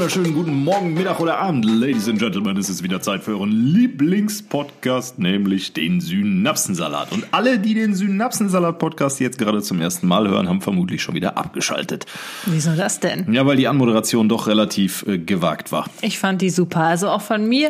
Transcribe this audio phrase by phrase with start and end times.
[0.00, 2.56] Wunderschönen guten Morgen, Mittag oder Abend, Ladies and Gentlemen.
[2.56, 7.12] Es ist wieder Zeit für euren Lieblingspodcast, nämlich den Synapsensalat.
[7.12, 11.36] Und alle, die den Synapsensalat-Podcast jetzt gerade zum ersten Mal hören, haben vermutlich schon wieder
[11.36, 12.06] abgeschaltet.
[12.46, 13.30] Wieso das denn?
[13.30, 15.84] Ja, weil die Anmoderation doch relativ äh, gewagt war.
[16.00, 16.80] Ich fand die super.
[16.80, 17.68] Also auch von mir.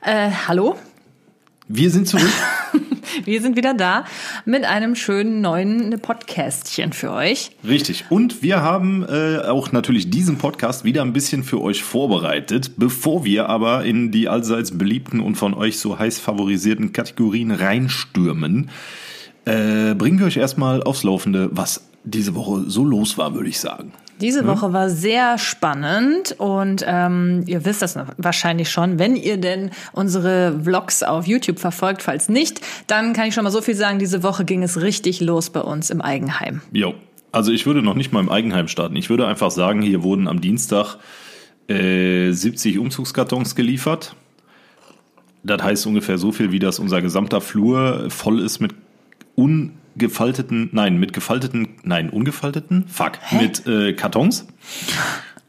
[0.00, 0.76] Äh, hallo?
[1.68, 2.32] Wir sind zurück.
[3.24, 4.04] Wir sind wieder da
[4.44, 7.50] mit einem schönen neuen Podcastchen für euch.
[7.66, 8.04] Richtig.
[8.08, 12.72] Und wir haben äh, auch natürlich diesen Podcast wieder ein bisschen für euch vorbereitet.
[12.76, 18.70] Bevor wir aber in die allseits beliebten und von euch so heiß favorisierten Kategorien reinstürmen,
[19.44, 23.60] äh, bringen wir euch erstmal aufs Laufende, was diese Woche so los war, würde ich
[23.60, 23.92] sagen.
[24.20, 29.70] Diese Woche war sehr spannend und ähm, ihr wisst das wahrscheinlich schon, wenn ihr denn
[29.92, 32.02] unsere Vlogs auf YouTube verfolgt.
[32.02, 35.20] Falls nicht, dann kann ich schon mal so viel sagen, diese Woche ging es richtig
[35.20, 36.62] los bei uns im Eigenheim.
[36.72, 36.94] Jo,
[37.30, 38.96] also ich würde noch nicht mal im Eigenheim starten.
[38.96, 40.96] Ich würde einfach sagen, hier wurden am Dienstag
[41.68, 44.16] äh, 70 Umzugskartons geliefert.
[45.42, 48.72] Das heißt ungefähr so viel, wie das unser gesamter Flur voll ist mit
[49.96, 53.42] ungefalteten, nein, mit gefalteten, nein, ungefalteten, fuck, Hä?
[53.42, 54.46] mit äh, Kartons.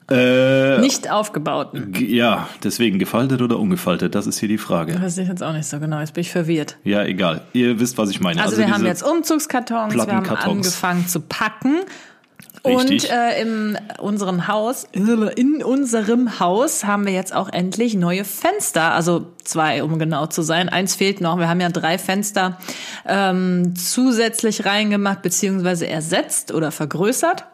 [0.09, 1.93] Äh, Nicht aufgebauten.
[1.97, 5.01] ja, deswegen gefaltet oder ungefaltet, das ist hier die Frage.
[5.01, 6.77] weiß ich jetzt auch nicht so genau, jetzt bin ich verwirrt.
[6.85, 7.41] Ja, egal.
[7.51, 8.41] Ihr wisst, was ich meine.
[8.41, 11.81] Also, wir haben jetzt Umzugskartons, wir haben angefangen zu packen.
[12.65, 13.03] Richtig.
[13.03, 18.93] Und äh, in unserem Haus, in unserem Haus haben wir jetzt auch endlich neue Fenster,
[18.93, 20.69] also zwei, um genau zu sein.
[20.69, 21.37] Eins fehlt noch.
[21.37, 22.57] Wir haben ja drei Fenster
[23.05, 27.45] ähm, zusätzlich reingemacht beziehungsweise ersetzt oder vergrößert.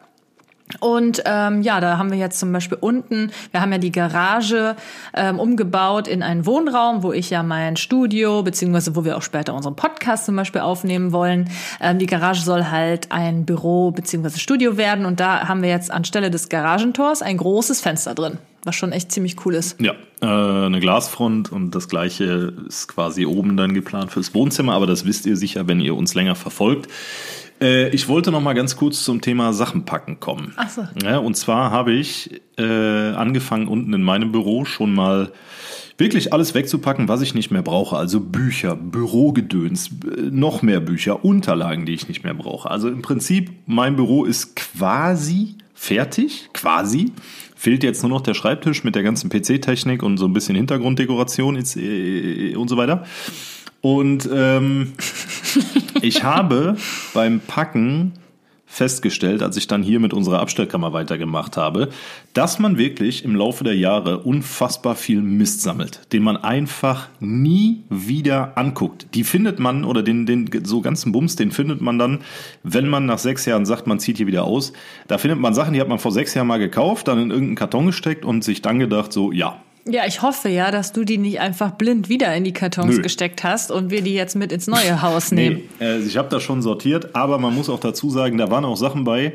[0.80, 4.76] Und ähm, ja, da haben wir jetzt zum Beispiel unten, wir haben ja die Garage
[5.14, 9.54] ähm, umgebaut in einen Wohnraum, wo ich ja mein Studio, beziehungsweise wo wir auch später
[9.54, 11.50] unseren Podcast zum Beispiel aufnehmen wollen.
[11.80, 15.90] Ähm, die Garage soll halt ein Büro beziehungsweise Studio werden und da haben wir jetzt
[15.90, 19.80] anstelle des Garagentors ein großes Fenster drin, was schon echt ziemlich cool ist.
[19.80, 24.86] Ja, äh, eine Glasfront und das gleiche ist quasi oben dann geplant fürs Wohnzimmer, aber
[24.86, 26.88] das wisst ihr sicher, wenn ihr uns länger verfolgt.
[27.64, 30.52] Äh, ich wollte noch mal ganz kurz zum Thema Sachen packen kommen.
[30.56, 30.86] Ach so.
[31.02, 35.32] Ja, und zwar habe ich äh, angefangen unten in meinem Büro schon mal
[35.96, 37.96] wirklich alles wegzupacken, was ich nicht mehr brauche.
[37.96, 42.70] Also Bücher, Bürogedöns, äh, noch mehr Bücher, Unterlagen, die ich nicht mehr brauche.
[42.70, 47.12] Also im Prinzip, mein Büro ist quasi fertig, quasi.
[47.56, 51.56] Fehlt jetzt nur noch der Schreibtisch mit der ganzen PC-Technik und so ein bisschen Hintergrunddekoration
[51.56, 53.04] jetzt, äh, und so weiter.
[53.84, 54.94] Und ähm,
[56.00, 56.78] ich habe
[57.12, 58.14] beim Packen
[58.64, 61.90] festgestellt, als ich dann hier mit unserer Abstellkammer weitergemacht habe,
[62.32, 67.82] dass man wirklich im Laufe der Jahre unfassbar viel Mist sammelt, den man einfach nie
[67.90, 69.08] wieder anguckt.
[69.12, 72.22] Die findet man oder den, den so ganzen Bums, den findet man dann,
[72.62, 74.72] wenn man nach sechs Jahren sagt, man zieht hier wieder aus.
[75.08, 77.56] Da findet man Sachen, die hat man vor sechs Jahren mal gekauft, dann in irgendeinen
[77.56, 81.18] Karton gesteckt und sich dann gedacht, so ja, Ja, ich hoffe ja, dass du die
[81.18, 83.02] nicht einfach blind wieder in die Kartons Nö.
[83.02, 85.62] gesteckt hast und wir die jetzt mit ins neue Haus nehmen.
[85.78, 88.64] Nee, äh, ich habe das schon sortiert, aber man muss auch dazu sagen, da waren
[88.64, 89.34] auch Sachen bei,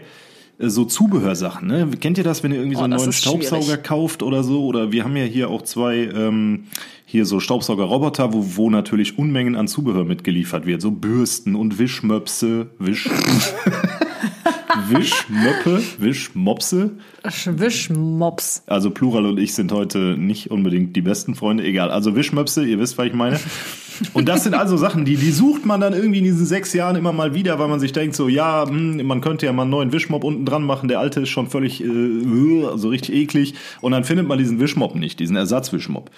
[0.58, 1.68] äh, so Zubehörsachen.
[1.68, 1.88] Ne?
[2.00, 3.84] Kennt ihr das, wenn ihr irgendwie so Oh, einen das neuen Staubsauger schwierig.
[3.84, 4.66] kauft oder so?
[4.66, 6.66] Oder wir haben ja hier auch zwei ähm,
[7.06, 10.82] hier so Staubsaugerroboter, wo, wo natürlich Unmengen an Zubehör mitgeliefert wird.
[10.82, 13.08] So Bürsten und Wischmöpse, Wisch...
[14.90, 16.92] Wischmöppe, Wischmopse.
[17.24, 18.64] Wischmops.
[18.68, 21.64] Also Plural und ich sind heute nicht unbedingt die besten Freunde.
[21.64, 21.90] Egal.
[21.90, 23.40] Also Wischmöpse, ihr wisst, was ich meine.
[24.14, 26.96] Und das sind also Sachen, die, die sucht man dann irgendwie in diesen sechs Jahren
[26.96, 29.72] immer mal wieder, weil man sich denkt, so, ja, hm, man könnte ja mal einen
[29.72, 30.88] neuen Wischmopp unten dran machen.
[30.88, 31.88] Der alte ist schon völlig, äh,
[32.76, 33.56] so richtig eklig.
[33.82, 36.12] Und dann findet man diesen Wischmopp nicht, diesen Ersatzwischmopp.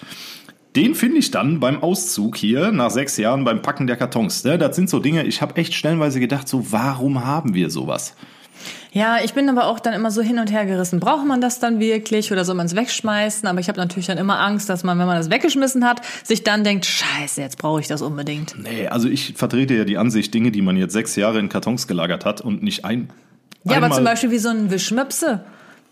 [0.76, 4.44] Den finde ich dann beim Auszug hier nach sechs Jahren beim Packen der Kartons.
[4.44, 4.56] Ne?
[4.58, 8.14] Das sind so Dinge, ich habe echt stellenweise gedacht, so, warum haben wir sowas?
[8.94, 11.00] Ja, ich bin aber auch dann immer so hin und her gerissen.
[11.00, 13.48] Braucht man das dann wirklich oder soll man es wegschmeißen?
[13.48, 16.44] Aber ich habe natürlich dann immer Angst, dass man, wenn man das weggeschmissen hat, sich
[16.44, 18.54] dann denkt, scheiße, jetzt brauche ich das unbedingt.
[18.62, 21.86] Nee, also ich vertrete ja die Ansicht, Dinge, die man jetzt sechs Jahre in Kartons
[21.86, 23.08] gelagert hat und nicht ein.
[23.64, 25.42] Ja, aber zum Beispiel wie so ein Wischmöpse.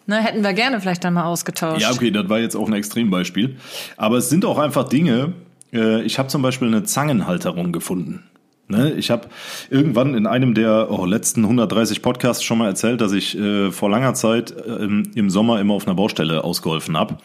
[0.06, 1.80] Ne, hätten wir gerne vielleicht dann mal ausgetauscht.
[1.80, 3.56] Ja, okay, das war jetzt auch ein Extrembeispiel.
[3.96, 5.32] Aber es sind auch einfach Dinge.
[5.72, 8.24] Äh, ich habe zum Beispiel eine Zangenhalterung gefunden.
[8.70, 9.26] Ne, ich habe
[9.68, 13.90] irgendwann in einem der oh, letzten 130 Podcasts schon mal erzählt, dass ich äh, vor
[13.90, 17.18] langer Zeit ähm, im Sommer immer auf einer Baustelle ausgeholfen habe.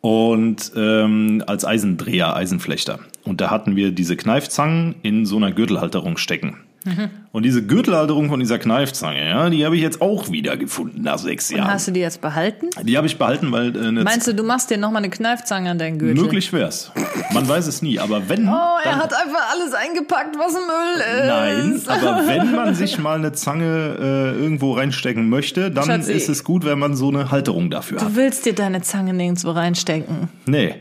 [0.00, 3.00] Und ähm, als Eisendreher, Eisenflechter.
[3.24, 6.56] Und da hatten wir diese Kneifzangen in so einer Gürtelhalterung stecken.
[7.32, 11.16] Und diese Gürtelhalterung von dieser Kneifzange, ja, die habe ich jetzt auch wieder gefunden nach
[11.18, 11.70] sechs Und Jahren.
[11.74, 12.70] hast du die jetzt behalten?
[12.82, 15.78] Die habe ich behalten, weil äh, Meinst du, du machst dir nochmal eine Kneifzange an
[15.78, 16.20] deinen Gürtel?
[16.24, 16.90] möglich wär's.
[17.32, 21.72] Man weiß es nie, aber wenn Oh, er hat einfach alles eingepackt, was Müll Nein,
[21.76, 21.88] ist.
[21.88, 23.96] aber wenn man sich mal eine Zange
[24.36, 26.12] äh, irgendwo reinstecken möchte, dann Schatzi.
[26.12, 28.08] ist es gut, wenn man so eine Halterung dafür hat.
[28.08, 30.28] Du willst dir deine Zange nirgendwo reinstecken.
[30.46, 30.74] Nee,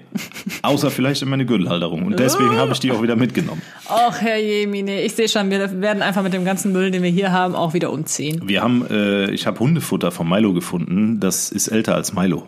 [0.63, 2.07] außer vielleicht in meine Gürtelhalterung.
[2.07, 3.61] Und deswegen habe ich die auch wieder mitgenommen.
[3.87, 7.09] Och, Herr Jemine, ich sehe schon, wir werden einfach mit dem ganzen Müll, den wir
[7.09, 8.41] hier haben, auch wieder umziehen.
[8.45, 11.19] Wir haben, äh, ich habe Hundefutter von Milo gefunden.
[11.19, 12.45] Das ist älter als Milo.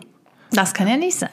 [0.50, 1.30] Das kann ja nicht sein.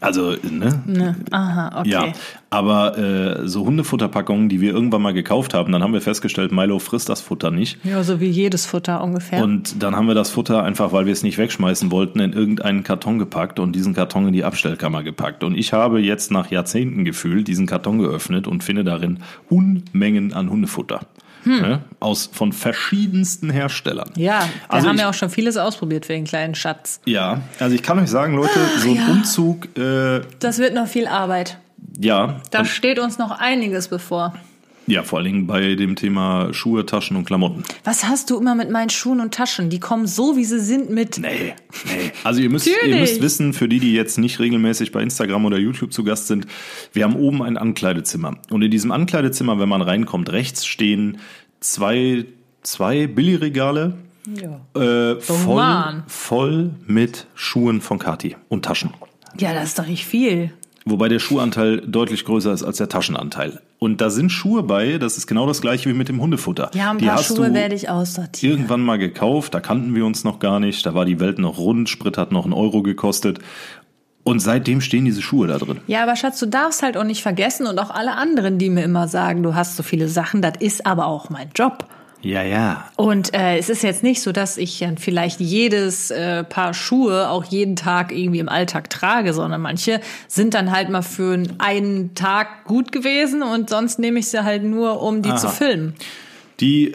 [0.00, 0.82] Also, ne?
[0.86, 1.16] Ne?
[1.30, 1.90] Aha, okay.
[1.90, 2.12] Ja,
[2.50, 6.78] aber äh, so Hundefutterpackungen, die wir irgendwann mal gekauft haben, dann haben wir festgestellt, Milo
[6.78, 7.84] frisst das Futter nicht.
[7.84, 9.42] Ja, so wie jedes Futter ungefähr.
[9.42, 12.82] Und dann haben wir das Futter einfach, weil wir es nicht wegschmeißen wollten, in irgendeinen
[12.82, 15.42] Karton gepackt und diesen Karton in die Abstellkammer gepackt.
[15.42, 20.50] Und ich habe jetzt nach Jahrzehnten gefühlt diesen Karton geöffnet und finde darin Unmengen an
[20.50, 21.00] Hundefutter.
[21.46, 21.80] Ne?
[22.00, 24.10] Aus von verschiedensten Herstellern.
[24.16, 27.00] ja, wir Also haben ich- ja auch schon vieles ausprobiert für den kleinen Schatz.
[27.04, 29.06] Ja, also ich kann euch sagen, Leute, so ein ja.
[29.08, 31.58] Umzug, äh, Das wird noch viel Arbeit.
[31.98, 34.34] ja, Da steht uns noch einiges bevor.
[34.86, 37.64] Ja, vor allen Dingen bei dem Thema Schuhe, Taschen und Klamotten.
[37.84, 39.70] Was hast du immer mit meinen Schuhen und Taschen?
[39.70, 41.18] Die kommen so, wie sie sind, mit.
[41.18, 41.54] Nee,
[41.86, 42.10] nee.
[42.22, 45.58] Also ihr müsst, ihr müsst wissen, für die, die jetzt nicht regelmäßig bei Instagram oder
[45.58, 46.46] YouTube zu Gast sind,
[46.92, 48.36] wir haben oben ein Ankleidezimmer.
[48.50, 51.18] Und in diesem Ankleidezimmer, wenn man reinkommt, rechts stehen
[51.60, 52.26] zwei,
[52.62, 53.94] zwei Billigregale
[54.26, 54.60] Ja.
[54.80, 58.90] äh, voll, voll mit Schuhen von Kati und Taschen.
[59.38, 60.52] ja, das ist doch nicht viel.
[60.86, 63.60] Wobei der Schuhanteil deutlich größer ist als der Taschenanteil.
[63.78, 66.70] Und da sind Schuhe bei, das ist genau das gleiche wie mit dem Hundefutter.
[66.74, 68.56] Ja, ein Die paar hast Schuhe du werde ich aussortieren.
[68.58, 71.56] irgendwann mal gekauft, da kannten wir uns noch gar nicht, da war die Welt noch
[71.58, 73.38] rund, Sprit hat noch einen Euro gekostet.
[74.24, 75.80] Und seitdem stehen diese Schuhe da drin.
[75.86, 78.82] Ja, aber Schatz, du darfst halt auch nicht vergessen und auch alle anderen, die mir
[78.84, 81.86] immer sagen, du hast so viele Sachen, das ist aber auch mein Job.
[82.24, 82.90] Ja, ja.
[82.96, 87.28] Und äh, es ist jetzt nicht so, dass ich dann vielleicht jedes äh, Paar Schuhe
[87.28, 92.14] auch jeden Tag irgendwie im Alltag trage, sondern manche sind dann halt mal für einen
[92.14, 95.94] Tag gut gewesen und sonst nehme ich sie halt nur, um die zu filmen.
[96.60, 96.94] Die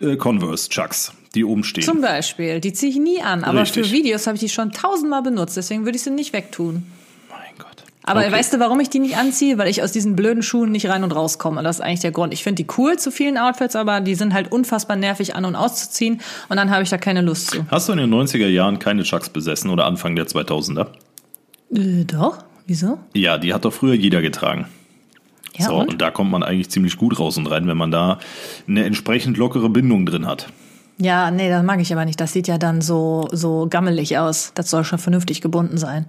[0.00, 1.84] äh, Converse Chucks, die oben stehen.
[1.84, 2.60] Zum Beispiel.
[2.60, 3.86] Die ziehe ich nie an, aber Richtig.
[3.86, 6.90] für Videos habe ich die schon tausendmal benutzt, deswegen würde ich sie nicht wegtun.
[7.30, 7.84] mein Gott.
[8.06, 8.32] Aber Okay.
[8.32, 9.58] weißt du, warum ich die nicht anziehe?
[9.58, 11.62] Weil ich aus diesen blöden Schuhen nicht rein und rauskomme.
[11.62, 12.32] Das ist eigentlich der Grund.
[12.32, 15.56] Ich finde die cool zu vielen Outfits, aber die sind halt unfassbar nervig an- und
[15.56, 17.66] auszuziehen und dann habe ich da keine Lust zu.
[17.68, 20.86] Hast du in den 90er Jahren keine Chucks besessen oder Anfang der 2000er?
[21.74, 22.38] Äh, doch?
[22.66, 22.98] Wieso?
[23.12, 24.66] Ja, die hat doch früher jeder getragen.
[25.56, 25.88] Ja, so, und?
[25.88, 28.18] und da kommt man eigentlich ziemlich gut raus und rein, wenn man da
[28.68, 30.46] eine entsprechend lockere Bindung drin hat.
[30.98, 32.20] Ja, nee, das mag ich aber nicht.
[32.20, 34.52] Das sieht ja dann so, so gammelig aus.
[34.54, 36.06] Das soll schon vernünftig gebunden sein.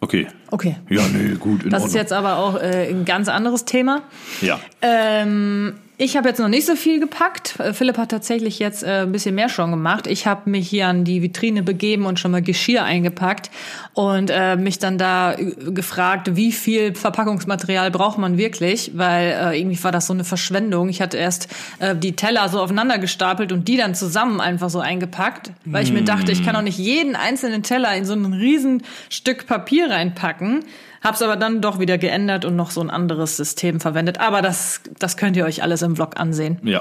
[0.00, 0.28] Okay.
[0.50, 0.76] Okay.
[0.88, 1.94] Ja, nee, gut, Das ist Ordnung.
[2.00, 4.02] jetzt aber auch äh, ein ganz anderes Thema.
[4.40, 4.60] ja.
[4.80, 7.58] Ähm, ich habe jetzt noch nicht so viel gepackt.
[7.58, 10.06] Äh, Philipp hat tatsächlich jetzt äh, ein bisschen mehr schon gemacht.
[10.06, 13.50] Ich habe mich hier an die Vitrine begeben und schon mal Geschirr eingepackt
[13.94, 19.60] und äh, mich dann da äh, gefragt, wie viel Verpackungsmaterial braucht man wirklich, weil äh,
[19.60, 20.88] irgendwie war das so eine Verschwendung.
[20.88, 21.48] Ich hatte erst
[21.80, 25.92] äh, die Teller so aufeinander gestapelt und die dann zusammen einfach so eingepackt, weil ich
[25.92, 29.90] mir dachte, ich kann doch nicht jeden einzelnen Teller in so ein riesen Stück Papier
[29.90, 30.64] reinpacken.
[31.02, 34.18] Hab's aber dann doch wieder geändert und noch so ein anderes System verwendet.
[34.20, 36.58] Aber das, das könnt ihr euch alles im Vlog ansehen.
[36.62, 36.80] Ja.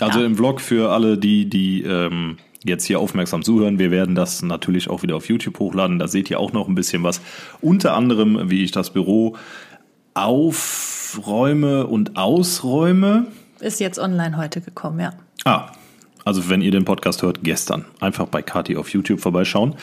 [0.00, 0.26] Also Ja.
[0.26, 4.88] im Vlog für alle, die, die ähm, jetzt hier aufmerksam zuhören, wir werden das natürlich
[4.90, 5.98] auch wieder auf YouTube hochladen.
[5.98, 7.20] Da seht ihr auch noch ein bisschen was.
[7.60, 9.36] Unter anderem, wie ich das Büro
[10.14, 13.26] aufräume und ausräume.
[13.60, 15.12] Ist jetzt online heute gekommen, ja.
[15.44, 15.66] Ah,
[16.24, 17.84] also wenn ihr den Podcast hört, gestern.
[18.00, 19.74] Einfach bei Kati auf YouTube vorbeischauen.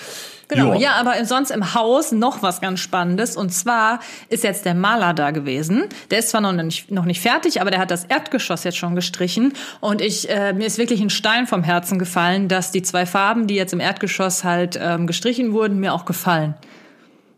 [0.47, 0.79] Genau, Ja.
[0.79, 3.35] ja, aber sonst im Haus noch was ganz Spannendes.
[3.35, 3.99] Und zwar
[4.29, 5.85] ist jetzt der Maler da gewesen.
[6.11, 8.95] Der ist zwar noch nicht, noch nicht fertig, aber der hat das Erdgeschoss jetzt schon
[8.95, 9.53] gestrichen.
[9.79, 13.47] Und ich, äh, mir ist wirklich ein Stein vom Herzen gefallen, dass die zwei Farben,
[13.47, 16.55] die jetzt im Erdgeschoss halt ähm, gestrichen wurden, mir auch gefallen.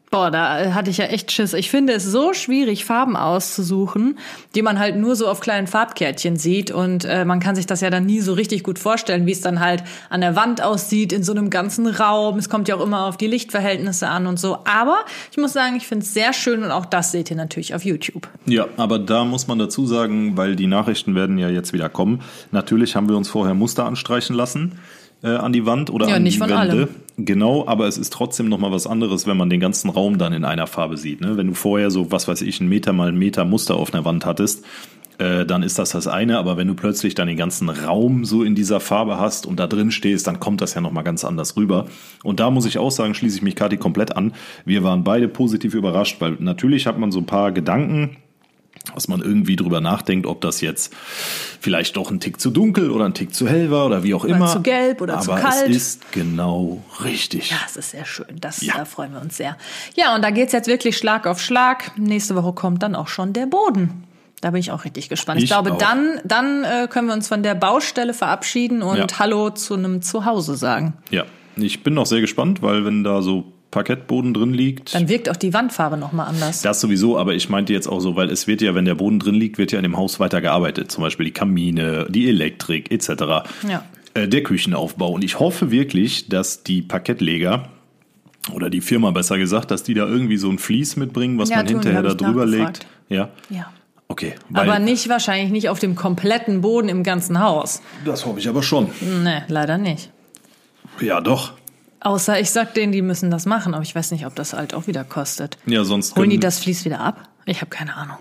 [0.10, 1.54] Boah, da äh, hatte ich ja echt Schiss.
[1.54, 4.18] Ich finde es so schwierig, Farben auszusuchen,
[4.56, 6.72] die man halt nur so auf kleinen Farbkärtchen sieht.
[6.72, 9.42] Und äh, man kann sich das ja dann nie so richtig gut vorstellen, wie es
[9.42, 12.38] dann halt an der Wand aussieht, in so einem ganzen Raum.
[12.38, 14.60] Es kommt ja auch immer auf die Lichtverhältnisse an und so.
[14.64, 15.00] Aber
[15.32, 17.84] ich muss sagen, ich finde es sehr schön und auch das seht ihr natürlich auf
[17.84, 18.30] YouTube.
[18.46, 22.22] Ja, aber da muss man dazu sagen, weil die Nachrichten werden ja jetzt wieder kommen.
[22.52, 24.80] Natürlich haben wir uns vorher Muster anstreichen lassen
[25.24, 26.62] äh, an die Wand oder Ja, an nicht die von Wände.
[26.62, 26.88] allem.
[27.18, 30.34] Genau, aber es ist trotzdem noch mal was anderes, wenn man den ganzen Raum dann
[30.34, 31.22] in einer Farbe sieht.
[31.22, 31.36] Ne?
[31.38, 34.06] Wenn du vorher so, was weiß ich, einen Meter mal einen Meter Muster auf einer
[34.06, 34.64] Wand hattest,
[35.18, 36.38] äh, dann ist das das eine.
[36.38, 39.66] Aber wenn du plötzlich dann den ganzen Raum so in dieser Farbe hast und da
[39.66, 41.86] drin stehst, dann kommt das ja noch mal ganz anders rüber.
[42.24, 44.34] Und da muss ich auch sagen, schließe ich mich Kathi komplett an.
[44.66, 48.18] Wir waren beide positiv überrascht, weil natürlich hat man so ein paar Gedanken,
[48.96, 50.94] dass man irgendwie drüber nachdenkt, ob das jetzt
[51.60, 54.26] vielleicht doch ein Tick zu dunkel oder ein Tick zu hell war oder wie auch
[54.26, 54.48] immer.
[54.48, 55.70] zu gelb oder Aber zu kalt.
[55.70, 57.52] es ist genau richtig.
[57.52, 58.28] Ja, es ist sehr schön.
[58.40, 58.74] Das Ja.
[58.78, 59.58] da freuen wir uns sehr.
[59.96, 61.98] Ja, und da geht's jetzt wirklich Schlag auf Schlag.
[61.98, 64.04] Nächste Woche kommt dann auch schon der Boden.
[64.42, 65.40] Da bin ich auch richtig gespannt.
[65.40, 65.78] Ich, Ich glaube, auch.
[65.80, 69.08] dann, dann äh, können wir uns von der Baustelle verabschieden und Ja.
[69.18, 70.94] Hallo zu einem Zuhause sagen.
[71.10, 71.24] Ja,
[71.56, 75.36] ich bin noch sehr gespannt, weil wenn da so Parkettboden drin liegt, Dann wirkt auch
[75.36, 76.64] die Wandfarbe nochmal anders.
[76.64, 79.20] das sowieso, aber ich meinte jetzt auch so, weil es wird ja, wenn der Boden
[79.20, 80.92] drin liegt, wird ja in dem Haus weiter gearbeitet.
[80.92, 83.10] Zum Beispiel die Kamine, die Elektrik etc.
[83.70, 83.84] Ja.
[84.16, 85.12] Äh, der Küchenaufbau.
[85.12, 87.70] Und ich hoffe wirklich, dass die Parkettleger
[88.52, 91.58] oder die Firma besser gesagt, dass die da irgendwie so ein Vlies mitbringen, was Ja,
[91.58, 92.88] man tun, hinterher da drüber legt.
[93.10, 93.30] Ja.
[93.52, 93.72] Ja.
[94.08, 94.34] Okay.
[94.54, 97.84] Aber nicht wahrscheinlich nicht auf dem kompletten Boden im ganzen Haus.
[98.06, 98.90] Das hoffe ich aber schon.
[99.24, 100.10] Nee, leider nicht.
[101.00, 101.52] Ja, doch.
[102.00, 104.74] Außer ich sag denen, die müssen das machen, aber ich weiß nicht, ob das halt
[104.74, 105.58] auch wieder kostet.
[105.66, 107.28] Ja, sonst Holen die das Fließ wieder ab?
[107.46, 108.18] Ich habe keine Ahnung.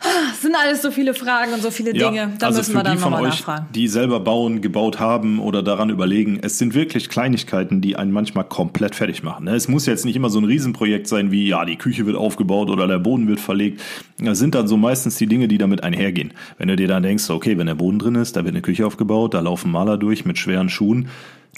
[0.00, 2.32] Ah, Es sind alles so viele Fragen und so viele Dinge.
[2.38, 3.66] Da also müssen wir dann nochmal nachfragen.
[3.74, 8.44] die selber bauen, gebaut haben oder daran überlegen, es sind wirklich Kleinigkeiten, die einen manchmal
[8.44, 9.44] komplett fertig machen.
[9.44, 9.54] ne?
[9.54, 12.70] Es muss jetzt nicht immer so ein Riesenprojekt sein wie, ja, die Küche wird aufgebaut
[12.70, 13.80] oder der Boden wird verlegt.
[14.18, 16.32] Das sind dann so meistens die Dinge, die damit einhergehen.
[16.58, 18.86] Wenn du dir dann denkst, okay, wenn der Boden drin ist, da wird eine Küche
[18.86, 21.08] aufgebaut, da laufen Maler durch mit schweren Schuhen,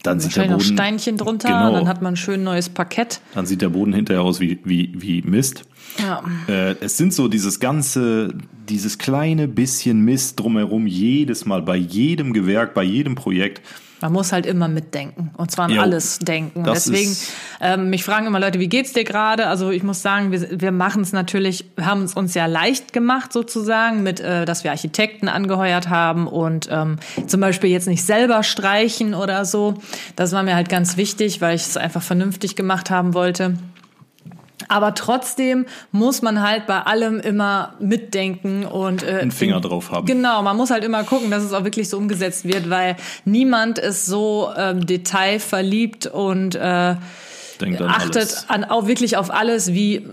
[0.02, 0.52] dann sieht der Boden...
[0.54, 1.72] noch Steinchen drunter, Genau.
[1.72, 3.20] dann hat man ein schön neues Parkett.
[3.34, 5.64] Dann sieht der Boden hinterher aus wie, wie, wie Mist.
[5.98, 6.22] Ja.
[6.48, 8.34] Äh, es sind so dieses ganze,
[8.68, 13.62] dieses kleine bisschen Mist drumherum, jedes Mal, bei jedem Gewerk, bei jedem Projekt.
[14.00, 16.64] Man muss halt immer mitdenken und zwar an Jo, alles denken.
[16.64, 17.16] Deswegen,
[17.62, 19.46] ähm, mich fragen immer Leute, wie geht's dir gerade?
[19.46, 23.32] Also ich muss sagen, wir, wir machen es natürlich, haben es uns ja leicht gemacht
[23.32, 26.96] sozusagen, mit, äh, dass wir Architekten angeheuert haben und ähm,
[27.26, 29.74] zum Beispiel jetzt nicht selber streichen oder so.
[30.16, 33.54] Das war mir halt ganz wichtig, weil ich es einfach vernünftig gemacht haben wollte.
[34.68, 40.06] Aber trotzdem muss man halt bei allem immer mitdenken und äh, Einen Finger drauf haben.
[40.06, 43.78] Genau, man muss halt immer gucken, dass es auch wirklich so umgesetzt wird, weil niemand
[43.78, 46.96] ist so ähm, detailverliebt und äh,
[47.86, 48.50] achtet alles.
[48.50, 50.06] an, auch wirklich auf alles, wie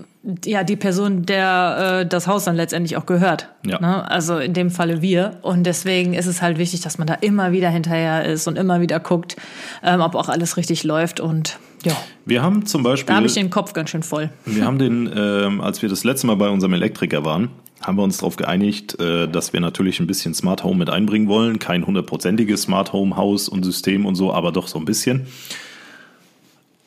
[0.45, 3.49] ja die Person, der äh, das Haus dann letztendlich auch gehört.
[3.65, 3.79] Ja.
[3.79, 4.09] Ne?
[4.09, 5.39] Also in dem Falle wir.
[5.41, 8.81] Und deswegen ist es halt wichtig, dass man da immer wieder hinterher ist und immer
[8.81, 9.35] wieder guckt,
[9.83, 11.19] ähm, ob auch alles richtig läuft.
[11.19, 14.29] Und ja, Wir haben zum Beispiel, da habe ich den Kopf ganz schön voll.
[14.45, 17.49] wir haben den, ähm, als wir das letzte Mal bei unserem Elektriker waren,
[17.81, 21.27] haben wir uns darauf geeinigt, äh, dass wir natürlich ein bisschen Smart Home mit einbringen
[21.27, 21.57] wollen.
[21.57, 25.25] Kein hundertprozentiges Smart Home Haus und System und so, aber doch so ein bisschen.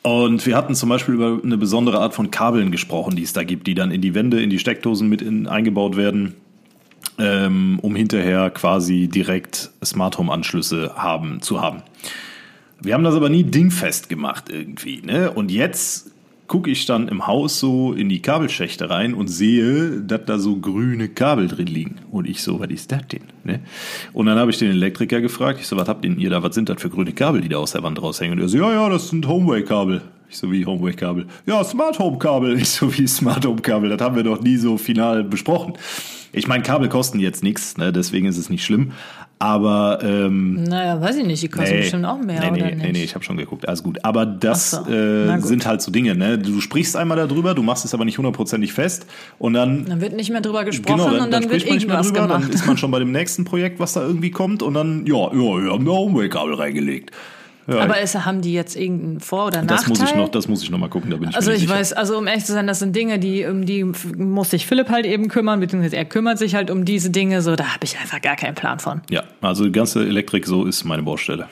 [0.05, 3.43] Und wir hatten zum Beispiel über eine besondere Art von Kabeln gesprochen, die es da
[3.43, 6.35] gibt, die dann in die Wände, in die Steckdosen mit in, eingebaut werden,
[7.17, 11.81] ähm, um hinterher quasi direkt Smart Home Anschlüsse haben, zu haben.
[12.79, 15.01] Wir haben das aber nie dingfest gemacht irgendwie.
[15.01, 15.31] Ne?
[15.31, 16.11] Und jetzt
[16.47, 20.57] gucke ich dann im Haus so in die Kabelschächte rein und sehe, dass da so
[20.57, 21.95] grüne Kabel drin liegen.
[22.11, 23.23] Und ich so, was ist das denn?
[23.43, 23.61] Ne?
[24.13, 26.53] Und dann habe ich den Elektriker gefragt, ich so, was habt denn ihr da, was
[26.53, 28.37] sind das für grüne Kabel, die da aus der Wand raushängen?
[28.37, 30.01] Und er so, ja, ja, das sind Homeway-Kabel.
[30.29, 31.25] Ich so, wie Homeway-Kabel?
[31.45, 32.59] Ja, Smart Home-Kabel.
[32.59, 33.89] Ich so, wie Smart Home-Kabel?
[33.89, 35.73] Das haben wir doch nie so final besprochen.
[36.31, 37.93] Ich meine, Kabel kosten jetzt nichts, ne?
[37.93, 38.91] deswegen ist es nicht schlimm.
[39.37, 42.75] Aber ähm, Naja, weiß ich nicht, die kosten bestimmt auch mehr, nee, nee, oder nee,
[42.75, 42.91] nicht?
[42.93, 43.99] Nee, ich habe schon geguckt, alles gut.
[44.03, 46.37] Aber das so, äh, sind halt so Dinge, ne?
[46.37, 49.05] Du sprichst einmal darüber, du machst es aber nicht hundertprozentig fest
[49.37, 51.83] und dann Dann wird nicht mehr drüber gesprochen Genau, dann, und dann, dann wird nicht
[51.83, 52.43] irgendwas drüber, gemacht.
[52.43, 55.15] dann ist man schon bei dem nächsten Projekt, was da irgendwie kommt und dann, ja,
[55.15, 57.11] ja, wir haben da Homeway-Kabel reingelegt.
[57.67, 59.77] Ja, Aber ist, haben die jetzt irgendeinen Vor- oder Nachteil?
[59.77, 61.61] das muss ich noch, das muss ich noch mal gucken, da bin ich also ich
[61.61, 61.73] sicher.
[61.73, 64.89] weiß, also um ehrlich zu sein, das sind Dinge, die um die muss sich Philipp
[64.89, 67.41] halt eben kümmern, beziehungsweise er kümmert sich halt um diese Dinge.
[67.41, 69.01] So, da habe ich einfach gar keinen Plan von.
[69.09, 71.47] Ja, also die ganze Elektrik so ist meine Baustelle.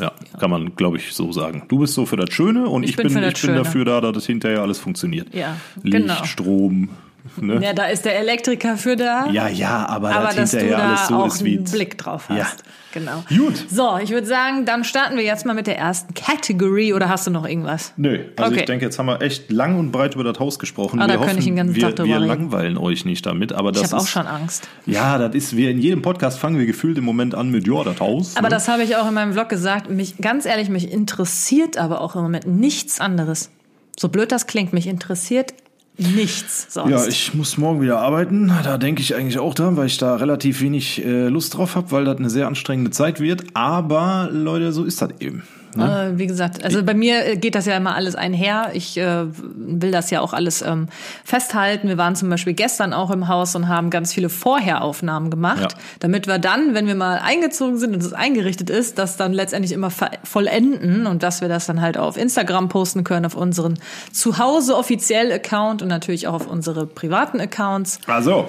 [0.00, 1.64] Ja, kann man, glaube ich, so sagen.
[1.68, 4.00] Du bist so für das Schöne und ich, Ich bin bin, ich bin dafür da,
[4.00, 5.32] dass das hinterher alles funktioniert.
[5.32, 6.24] Ja, Licht, genau.
[6.24, 6.88] Strom,
[7.40, 7.60] ne?
[7.62, 9.26] Ja, da ist der Elektriker für da.
[9.30, 12.38] Ja, ja, aber, aber das dass du da alles so auch einen Blick drauf hast.
[12.38, 12.46] Ja.
[12.94, 13.24] Genau.
[13.28, 13.56] Gut.
[13.68, 17.26] So, ich würde sagen, dann starten wir jetzt mal mit der ersten Category oder hast
[17.26, 17.92] du noch irgendwas?
[17.96, 18.60] Nö, also Okay.
[18.60, 21.00] ich denke, jetzt haben wir echt lang und breit über das Haus gesprochen.
[21.00, 22.28] Ah, da wir könnte ich den ganzen wir, Tag drüber wir reden.
[22.28, 24.68] langweilen euch nicht damit, aber das Ich habe auch schon Angst.
[24.86, 27.82] Ja, das ist, wir in jedem Podcast fangen wir gefühlt im Moment an mit, ja,
[27.82, 28.36] das Haus.
[28.36, 28.54] Aber ne?
[28.54, 29.90] das habe ich auch in meinem Vlog gesagt.
[29.90, 33.50] Mich, ganz ehrlich, mich interessiert aber auch im Moment nichts anderes.
[33.98, 35.52] So blöd das klingt, mich interessiert
[35.98, 36.90] nichts sonst.
[36.90, 38.52] Ja, ich muss morgen wieder arbeiten.
[38.62, 41.90] Da denke ich eigentlich auch dran, weil ich da relativ wenig äh, Lust drauf habe,
[41.92, 43.44] weil das eine sehr anstrengende Zeit wird.
[43.54, 45.42] Aber Leute, so ist das eben.
[45.76, 46.12] Ne?
[46.14, 48.70] Äh, wie gesagt, also bei mir äh, geht das ja immer alles einher.
[48.74, 50.88] Ich äh, will das ja auch alles ähm,
[51.24, 51.88] festhalten.
[51.88, 55.78] Wir waren zum Beispiel gestern auch im Haus und haben ganz viele Vorheraufnahmen gemacht, Ja.
[56.00, 59.72] damit wir dann, wenn wir mal eingezogen sind und es eingerichtet ist, das dann letztendlich
[59.72, 63.78] immer vollenden und dass wir das dann halt auf Instagram posten können, auf unseren
[64.12, 67.98] Zuhause offiziell Account und natürlich auch auf unsere privaten Accounts.
[68.06, 68.46] Also,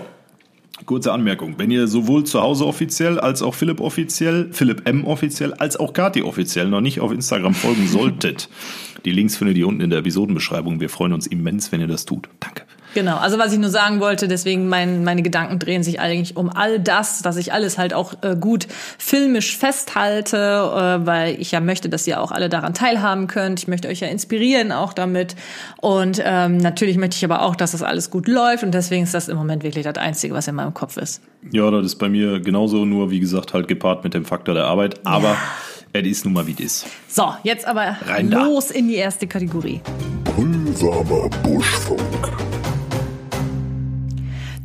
[0.85, 1.55] Kurze Anmerkung.
[1.57, 5.93] Wenn ihr sowohl zu Hause offiziell als auch Philipp offiziell, Philipp M offiziell, als auch
[5.93, 8.49] Kati offiziell noch nicht auf Instagram folgen solltet,
[9.05, 10.81] die Links findet ihr unten in der Episodenbeschreibung.
[10.81, 12.27] Wir freuen uns immens, wenn ihr das tut.
[12.41, 12.63] Danke.
[12.95, 16.49] Genau, also was ich nur sagen wollte, deswegen mein, meine Gedanken drehen sich eigentlich um
[16.49, 21.59] all das, dass ich alles halt auch äh, gut filmisch festhalte, äh, weil ich ja
[21.59, 23.59] möchte, dass ihr auch alle daran teilhaben könnt.
[23.59, 25.35] Ich möchte euch ja inspirieren auch damit.
[25.81, 28.63] Und ähm, natürlich möchte ich aber auch, dass das alles gut läuft.
[28.63, 31.21] Und deswegen ist das im Moment wirklich das Einzige, was in meinem Kopf ist.
[31.51, 34.67] Ja, das ist bei mir genauso, nur wie gesagt, halt gepaart mit dem Faktor der
[34.67, 35.05] Arbeit.
[35.05, 35.35] Aber
[35.93, 35.99] ja.
[35.99, 36.85] es ist nun mal, wie es ist.
[37.09, 38.75] So, jetzt aber Rein los da.
[38.75, 39.81] in die erste Kategorie.
[40.23, 42.54] Pulsamer Buschfunk.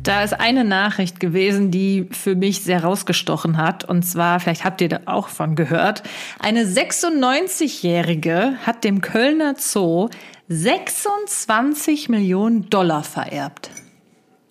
[0.03, 3.83] Da ist eine Nachricht gewesen, die für mich sehr rausgestochen hat.
[3.87, 6.01] Und zwar, vielleicht habt ihr da auch von gehört,
[6.39, 10.09] eine 96-Jährige hat dem Kölner Zoo
[10.47, 13.69] 26 Millionen Dollar vererbt.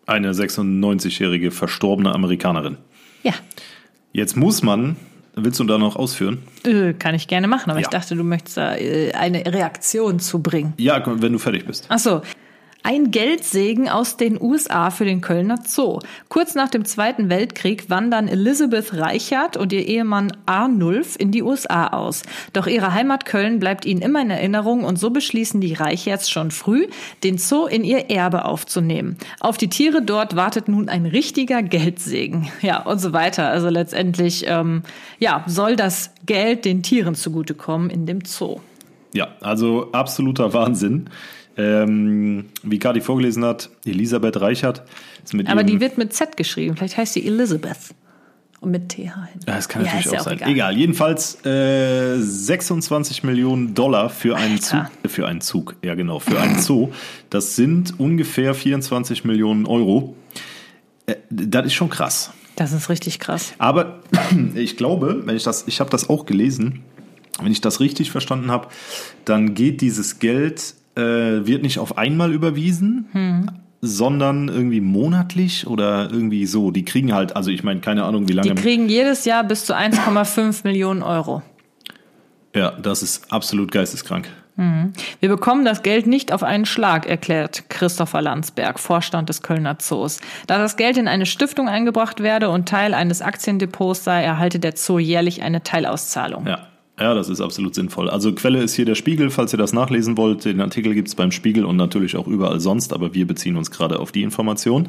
[0.06, 2.76] Eine 96-jährige verstorbene Amerikanerin.
[3.24, 3.32] Ja.
[4.12, 4.96] Jetzt muss man
[5.36, 6.42] Willst du da noch ausführen?
[6.64, 7.86] Äh, kann ich gerne machen, aber ja.
[7.86, 10.74] ich dachte, du möchtest da äh, eine Reaktion zu bringen.
[10.76, 11.86] Ja, wenn du fertig bist.
[11.88, 12.22] Ach so.
[12.82, 15.98] Ein Geldsegen aus den USA für den Kölner Zoo.
[16.30, 21.88] Kurz nach dem Zweiten Weltkrieg wandern Elizabeth Reichert und ihr Ehemann Arnulf in die USA
[21.88, 22.22] aus.
[22.54, 26.50] Doch ihre Heimat Köln bleibt ihnen immer in Erinnerung und so beschließen die Reicherts schon
[26.50, 26.86] früh,
[27.22, 29.18] den Zoo in ihr Erbe aufzunehmen.
[29.40, 32.50] Auf die Tiere dort wartet nun ein richtiger Geldsegen.
[32.62, 33.48] Ja, und so weiter.
[33.48, 34.82] Also letztendlich, ähm,
[35.18, 38.60] ja, soll das Geld den Tieren zugutekommen in dem Zoo.
[39.12, 41.10] Ja, also absoluter Wahnsinn.
[41.56, 44.82] Ähm, wie Kadi vorgelesen hat, Elisabeth Reichert
[45.46, 46.76] Aber die wird mit Z geschrieben.
[46.76, 47.94] Vielleicht heißt sie Elizabeth.
[48.60, 49.10] Und mit TH hin.
[49.46, 50.36] Ja, das kann natürlich ja, auch, sein.
[50.36, 50.50] Egal.
[50.50, 50.76] egal.
[50.76, 54.84] Jedenfalls äh, 26 Millionen Dollar für einen Zug.
[55.02, 56.90] Äh, für einen Zug, ja genau, für einen Zoo.
[57.30, 60.14] Das sind ungefähr 24 Millionen Euro.
[61.06, 62.32] Äh, das ist schon krass.
[62.56, 63.54] Das ist richtig krass.
[63.56, 64.00] Aber
[64.54, 66.80] ich glaube, wenn ich das, ich habe das auch gelesen,
[67.40, 68.68] wenn ich das richtig verstanden habe,
[69.24, 73.50] dann geht dieses Geld äh, wird nicht auf einmal überwiesen, hm.
[73.80, 76.70] sondern irgendwie monatlich oder irgendwie so.
[76.70, 78.54] Die kriegen halt, also ich meine, keine Ahnung, wie lange.
[78.54, 81.42] Die kriegen jedes Jahr bis zu 1,5 Millionen Euro.
[82.54, 84.28] Ja, das ist absolut geisteskrank.
[84.56, 84.92] Hm.
[85.20, 90.20] Wir bekommen das Geld nicht auf einen Schlag, erklärt Christopher Landsberg, Vorstand des Kölner Zoos.
[90.46, 94.76] Da das Geld in eine Stiftung eingebracht werde und Teil eines Aktiendepots sei, erhalte der
[94.76, 96.46] Zoo jährlich eine Teilauszahlung.
[96.46, 96.69] Ja,
[97.00, 98.10] ja, das ist absolut sinnvoll.
[98.10, 100.44] Also Quelle ist hier der Spiegel, falls ihr das nachlesen wollt.
[100.44, 103.70] Den Artikel gibt es beim Spiegel und natürlich auch überall sonst, aber wir beziehen uns
[103.70, 104.88] gerade auf die Information.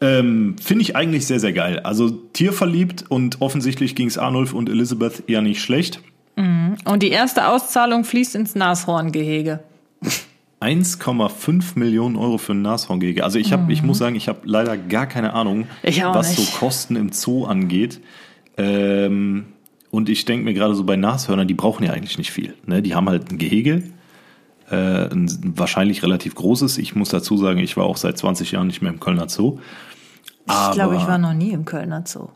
[0.00, 1.80] Ähm, Finde ich eigentlich sehr, sehr geil.
[1.80, 6.00] Also tierverliebt und offensichtlich ging es Arnulf und Elizabeth eher nicht schlecht.
[6.36, 6.76] Mhm.
[6.84, 9.60] Und die erste Auszahlung fließt ins Nashorngehege.
[10.60, 13.24] 1,5 Millionen Euro für ein Nashorngehege.
[13.24, 13.70] Also ich habe, mhm.
[13.70, 16.50] ich muss sagen, ich habe leider gar keine Ahnung, was nicht.
[16.50, 18.00] so Kosten im Zoo angeht.
[18.56, 19.46] Ähm,
[19.90, 22.54] und ich denke mir gerade so bei Nashörnern, die brauchen ja eigentlich nicht viel.
[22.66, 22.82] Ne?
[22.82, 23.82] Die haben halt ein Gehege,
[24.70, 26.78] äh, ein wahrscheinlich relativ großes.
[26.78, 29.58] Ich muss dazu sagen, ich war auch seit 20 Jahren nicht mehr im Kölner Zoo.
[30.46, 32.28] Aber, ich glaube, ich war noch nie im Kölner Zoo.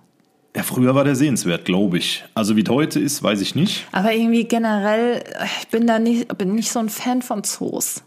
[0.56, 2.24] Ja, früher war der sehenswert, glaube ich.
[2.34, 3.86] Also wie heute ist, weiß ich nicht.
[3.92, 5.22] Aber irgendwie generell,
[5.60, 8.02] ich bin da nicht, bin nicht so ein Fan von Zoos.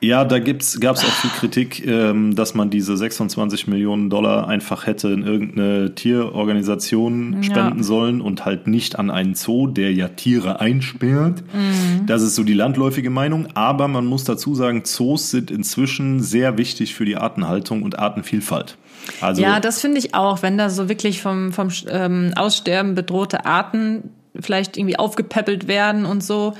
[0.00, 4.86] Ja, da gab es auch viel Kritik, ähm, dass man diese 26 Millionen Dollar einfach
[4.86, 7.82] hätte in irgendeine Tierorganisation spenden ja.
[7.82, 11.42] sollen und halt nicht an einen Zoo, der ja Tiere einsperrt.
[11.52, 12.06] Mhm.
[12.06, 13.48] Das ist so die landläufige Meinung.
[13.54, 18.76] Aber man muss dazu sagen, Zoos sind inzwischen sehr wichtig für die Artenhaltung und Artenvielfalt.
[19.22, 23.46] Also, ja, das finde ich auch, wenn da so wirklich vom, vom ähm, Aussterben bedrohte
[23.46, 26.54] Arten vielleicht irgendwie aufgepäppelt werden und so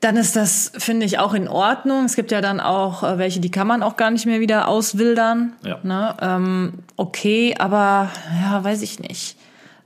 [0.00, 2.04] dann ist das, finde ich, auch in Ordnung.
[2.04, 4.68] Es gibt ja dann auch äh, welche, die kann man auch gar nicht mehr wieder
[4.68, 5.54] auswildern.
[5.64, 5.78] Ja.
[5.82, 6.16] Ne?
[6.20, 8.10] Ähm, okay, aber
[8.42, 9.36] ja, weiß ich nicht.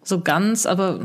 [0.05, 1.01] So ganz, aber.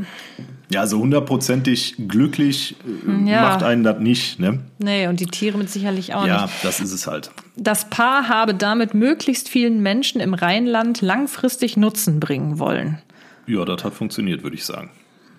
[0.70, 3.42] Ja, so hundertprozentig glücklich äh, ja.
[3.42, 4.60] macht einen das nicht, ne?
[4.78, 6.62] Nee, und die Tiere mit sicherlich auch ja, nicht.
[6.62, 7.30] Ja, das ist es halt.
[7.56, 12.98] Das Paar habe damit möglichst vielen Menschen im Rheinland langfristig Nutzen bringen wollen.
[13.46, 14.90] Ja, das hat funktioniert, würde ich sagen.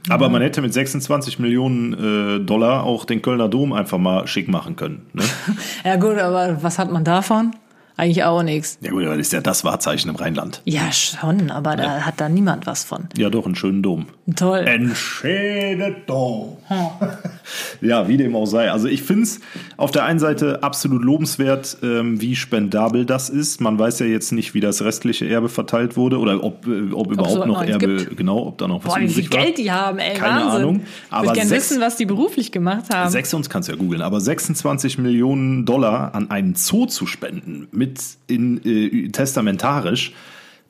[0.07, 4.47] Aber man hätte mit 26 Millionen äh, Dollar auch den Kölner Dom einfach mal schick
[4.47, 5.05] machen können.
[5.13, 5.23] Ne?
[5.83, 7.51] ja gut, aber was hat man davon?
[7.99, 8.79] Eigentlich auch nichts.
[8.81, 10.61] Ja gut, aber das ist ja das Wahrzeichen im Rheinland.
[10.63, 11.75] Ja, schon, aber ja.
[11.75, 13.09] da hat da niemand was von.
[13.17, 14.05] Ja, doch, einen schönen Dom.
[14.37, 14.59] Toll.
[14.59, 16.55] Ein schöner Dom.
[17.81, 18.71] ja, wie dem auch sei.
[18.71, 19.41] Also ich finde es
[19.75, 23.59] auf der einen Seite absolut lobenswert, ähm, wie spendabel das ist.
[23.59, 27.07] Man weiß ja jetzt nicht, wie das restliche Erbe verteilt wurde oder ob, äh, ob,
[27.07, 28.15] ob überhaupt noch Erbe, gibt.
[28.15, 30.61] genau, ob da noch was Boah, wie viel Geld die haben, ey, Keine Wahnsinn.
[30.61, 30.81] Ahnung.
[31.09, 33.09] Aber ich würde gerne wissen, was die beruflich gemacht haben.
[33.09, 37.67] Sechs uns kannst du ja googeln, aber 26 Millionen Dollar an einen Zoo zu spenden
[37.71, 37.88] mit
[38.27, 40.13] in, äh, testamentarisch,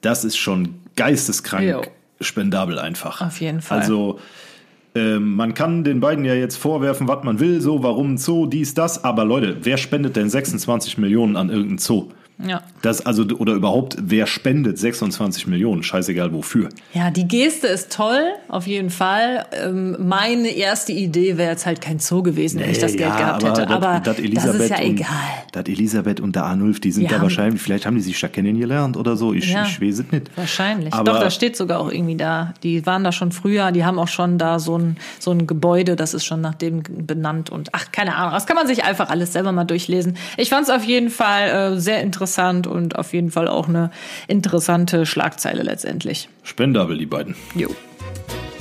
[0.02, 1.82] das ist schon geisteskrank Jo.
[2.22, 3.22] spendabel einfach.
[3.22, 3.80] Auf jeden Fall.
[3.80, 4.20] Also
[4.96, 8.48] ähm, man kann den beiden ja jetzt vorwerfen, was man will, so warum ein Zoo,
[8.48, 12.10] dies, das, aber Leute, wer spendet denn 26 Millionen an irgendeinen Zoo?
[12.46, 12.62] Ja.
[12.82, 15.84] Das also oder überhaupt, wer spendet 26 Millionen?
[15.84, 16.70] Scheißegal wofür.
[16.94, 19.46] Ja, die Geste ist toll, auf jeden Fall.
[19.52, 23.44] Ähm, meine erste Idee wäre jetzt halt kein Zoo gewesen, wenn ich das Geld gehabt
[23.44, 23.68] hätte.
[23.70, 24.34] Aber das, ist
[24.70, 25.08] ja und, egal.
[25.52, 28.18] Das Elisabeth und der Arnulf, die sind Die da haben- wahrscheinlich, vielleicht haben die sich
[28.22, 29.34] da kennengelernt oder so.
[29.34, 29.66] Ich, Ja.
[29.66, 30.32] ich weiß es nicht.
[30.38, 30.94] Wahrscheinlich.
[30.94, 32.54] Aber Doch, das steht sogar auch irgendwie da.
[32.64, 35.98] Die waren da schon früher, die haben auch schon da so ein, so ein Gebäude,
[35.98, 38.32] das ist schon nach dem benannt und ach, keine Ahnung.
[38.34, 40.16] Das kann man sich einfach alles selber mal durchlesen.
[40.38, 42.29] Ich fand es auf jeden Fall äh, sehr interessant
[42.68, 43.92] und auf jeden Fall auch eine
[44.28, 46.30] interessante Schlagzeile letztendlich.
[46.44, 47.36] spendabel, die beiden.
[47.56, 47.70] Jo.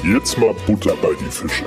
[0.04, 1.64] Jetzt mal Butter bei die Fische.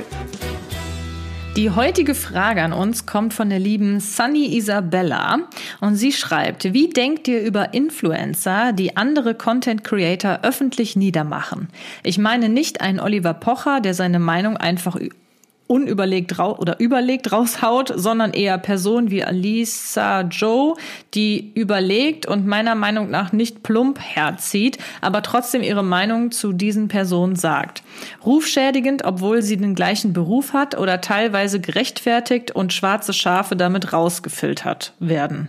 [1.58, 5.40] Die heutige Frage an uns kommt von der lieben Sunny Isabella
[5.82, 11.68] und sie schreibt, wie denkt ihr über Influencer, die andere Content Creator öffentlich niedermachen?
[12.04, 14.96] Ich meine nicht einen Oliver Pocher, der seine Meinung einfach
[15.72, 20.76] unüberlegt rau oder überlegt raushaut, sondern eher Personen wie Alisa Joe,
[21.14, 26.90] die überlegt und meiner Meinung nach nicht plump herzieht, aber trotzdem ihre Meinung zu diesen
[26.90, 27.84] Personen sagt.
[28.26, 34.94] Rufschädigend, obwohl sie den gleichen Beruf hat oder teilweise gerechtfertigt und schwarze Schafe damit rausgefiltert
[35.00, 35.48] werden.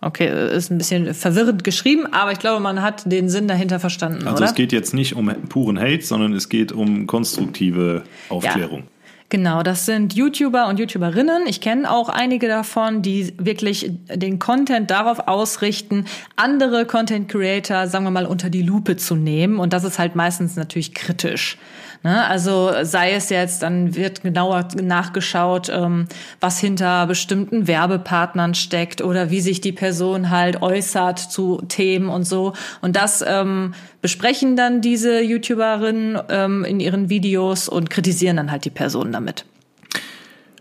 [0.00, 4.28] Okay, ist ein bisschen verwirrend geschrieben, aber ich glaube, man hat den Sinn dahinter verstanden,
[4.28, 4.44] Also oder?
[4.44, 8.84] es geht jetzt nicht um puren Hate, sondern es geht um konstruktive Aufklärung.
[9.28, 11.48] Genau, das sind YouTuber und YouTuberinnen.
[11.48, 16.04] Ich kenne auch einige davon, die wirklich den Content darauf ausrichten,
[16.36, 19.58] andere Content Creator, sagen wir mal, unter die Lupe zu nehmen.
[19.58, 21.58] Und das ist halt meistens natürlich kritisch.
[22.06, 22.24] Ne?
[22.24, 26.06] Also sei es jetzt, dann wird genauer nachgeschaut, ähm,
[26.38, 32.22] was hinter bestimmten Werbepartnern steckt oder wie sich die Person halt äußert zu Themen und
[32.22, 32.52] so.
[32.80, 38.64] Und das ähm, besprechen dann diese YouTuberinnen ähm, in ihren Videos und kritisieren dann halt
[38.64, 39.44] die Person damit.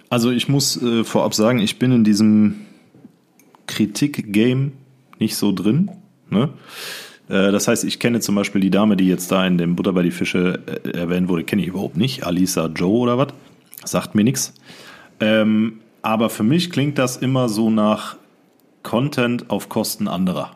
[0.10, 2.62] Also ich muss äh, vorab sagen, ich bin in diesem
[3.68, 4.72] Kritik-Game
[5.20, 5.92] nicht so drin.
[6.32, 6.50] Ne?
[7.30, 9.94] Äh, das heißt, ich kenne zum Beispiel die Dame, die jetzt da in dem Butter
[9.94, 12.26] bei die Fische äh, erwähnt wurde, kenne ich überhaupt nicht.
[12.26, 13.30] Alisa Joe oder was?
[13.84, 14.54] Sagt mir nichts.
[15.20, 18.18] Ähm, aber für mich klingt das immer so nach
[18.84, 20.52] Content auf Kosten anderer.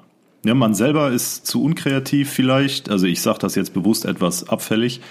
[0.46, 2.90] Ja, man selber ist zu unkreativ vielleicht.
[2.90, 5.02] Also ich sage das jetzt bewusst etwas abfällig.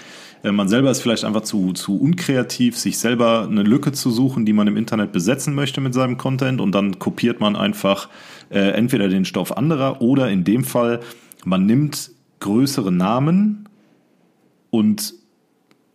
[0.43, 4.45] Äh, Man selber ist vielleicht einfach zu, zu unkreativ, sich selber eine Lücke zu suchen,
[4.45, 8.09] die man im Internet besetzen möchte mit seinem Content und dann kopiert man einfach
[8.49, 11.01] äh, entweder den Stoff anderer oder in dem Fall,
[11.45, 13.67] man nimmt größere Namen
[14.69, 15.13] und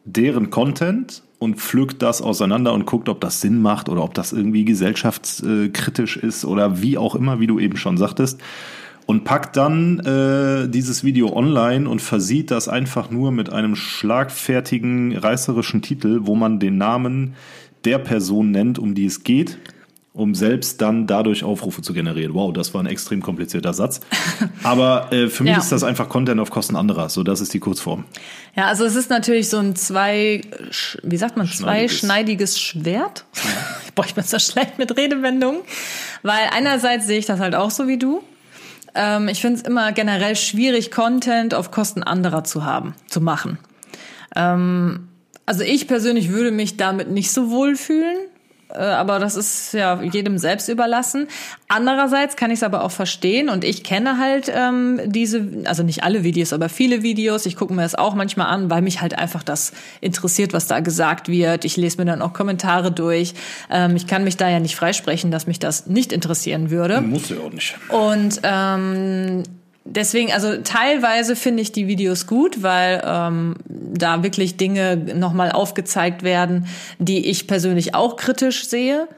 [0.04, 4.33] deren Content und pflückt das auseinander und guckt, ob das Sinn macht oder ob das
[4.33, 8.40] irgendwie gesellschaftskritisch ist oder wie auch immer, wie du eben schon sagtest.
[9.07, 15.14] Und packt dann äh, dieses Video online und versieht das einfach nur mit einem schlagfertigen,
[15.14, 17.35] reißerischen Titel, wo man den Namen
[17.85, 19.59] der Person nennt, um die es geht,
[20.14, 22.35] um selbst dann dadurch Aufrufe zu generieren.
[22.35, 23.98] Wow, das war ein extrem komplizierter Satz.
[24.62, 25.59] Aber äh, für mich Ja.
[25.59, 27.09] ist das einfach Content auf Kosten anderer.
[27.09, 28.05] So, das ist die Kurzform.
[28.55, 30.40] Ja, also es ist natürlich so ein zwei,
[31.03, 31.98] wie sagt man, Schneidiges.
[31.98, 33.24] zweischneidiges Schwert.
[33.96, 35.62] Boah, ich bin so schlecht mit Redewendungen.
[36.22, 38.22] Weil einerseits sehe ich das halt auch so wie du.
[38.94, 43.59] Ähm, ich finde es immer generell schwierig, Content auf Kosten anderer zu haben, zu machen.
[44.37, 45.09] Ähm,
[45.44, 48.16] also ich persönlich würde mich damit nicht so wohl fühlen.
[48.74, 51.28] Äh, Aber das ist ja jedem selbst überlassen.
[51.68, 56.04] Andererseits kann ich es aber auch verstehen und ich kenne halt ähm, diese, also nicht
[56.04, 57.46] alle Videos, aber viele Videos.
[57.46, 60.80] Ich gucke mir das auch manchmal an, weil mich halt einfach das interessiert, was da
[60.80, 61.64] gesagt wird.
[61.64, 63.34] Ich lese mir dann auch Kommentare durch.
[63.70, 67.00] Ähm, ich kann mich da ja nicht freisprechen, dass mich das nicht interessieren würde.
[67.00, 67.76] Muss ja auch nicht.
[67.88, 69.42] Und ähm,
[69.85, 76.23] deswegen, also teilweise finde ich die Videos gut, weil ähm, da wirklich Dinge nochmal aufgezeigt
[76.23, 76.66] werden,
[76.99, 79.09] die ich persönlich auch kritisch sehe.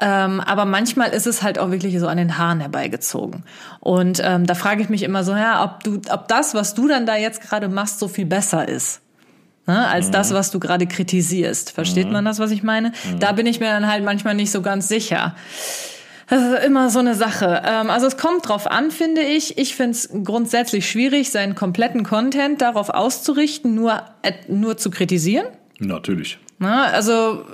[0.00, 3.44] Ähm, aber manchmal ist es halt auch wirklich so an den Haaren herbeigezogen.
[3.78, 6.88] Und ähm, da frage ich mich immer so, ja, ob du, ob das, was du
[6.88, 9.00] dann da jetzt gerade machst, so viel besser ist.
[9.66, 11.70] Ne, als das, was du gerade kritisierst.
[11.70, 12.92] Versteht man das, was ich meine?
[13.18, 15.34] Da bin ich mir dann halt manchmal nicht so ganz sicher.
[16.28, 17.62] Das ist immer so eine Sache.
[17.64, 19.58] Ähm, also es kommt drauf an, finde ich.
[19.58, 25.46] Ich finde es grundsätzlich schwierig, seinen kompletten Content darauf auszurichten, nur, äh, nur zu kritisieren.
[25.78, 26.38] Natürlich.
[26.58, 26.72] Ne?
[26.72, 27.44] Also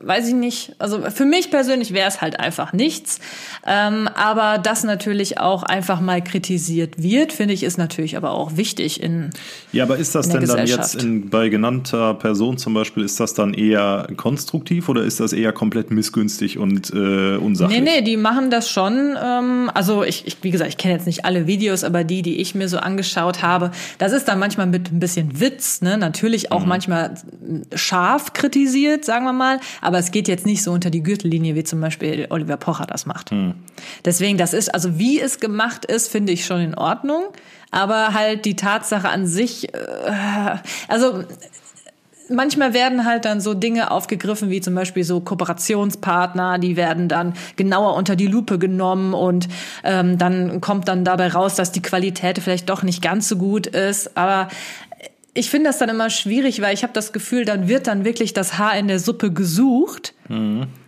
[0.00, 0.74] weiß ich nicht.
[0.78, 3.20] Also für mich persönlich wäre es halt einfach nichts.
[3.66, 8.56] Ähm, aber dass natürlich auch einfach mal kritisiert wird, finde ich, ist natürlich aber auch
[8.56, 9.30] wichtig in
[9.72, 13.34] Ja, aber ist das denn dann jetzt in, bei genannter Person zum Beispiel, ist das
[13.34, 17.80] dann eher konstruktiv oder ist das eher komplett missgünstig und äh, unsachlich?
[17.80, 19.16] Nee, nee, die machen das schon.
[19.22, 22.40] Ähm, also ich, ich, wie gesagt, ich kenne jetzt nicht alle Videos, aber die, die
[22.40, 25.98] ich mir so angeschaut habe, das ist dann manchmal mit ein bisschen Witz, ne?
[25.98, 27.14] Natürlich auch manchmal
[27.74, 31.64] scharf kritisiert, sagen wir mal, aber es geht jetzt nicht so unter die Gürtellinie, wie
[31.64, 33.30] zum Beispiel Oliver Pocher das macht.
[34.04, 37.24] Deswegen, das ist, also wie es gemacht ist, finde ich schon in Ordnung.
[37.70, 39.78] Aber halt die Tatsache an sich, äh,
[40.88, 41.24] also
[42.28, 47.34] manchmal werden halt dann so Dinge aufgegriffen, wie zum Beispiel so Kooperationspartner, die werden dann
[47.56, 49.48] genauer unter die Lupe genommen und
[49.84, 53.66] ähm, dann kommt dann dabei raus, dass die Qualität vielleicht doch nicht ganz so gut
[53.66, 54.16] ist.
[54.16, 54.48] Aber
[55.34, 58.32] ich finde das dann immer schwierig, weil ich habe das Gefühl, dann wird dann wirklich
[58.34, 60.14] das Haar in der Suppe gesucht.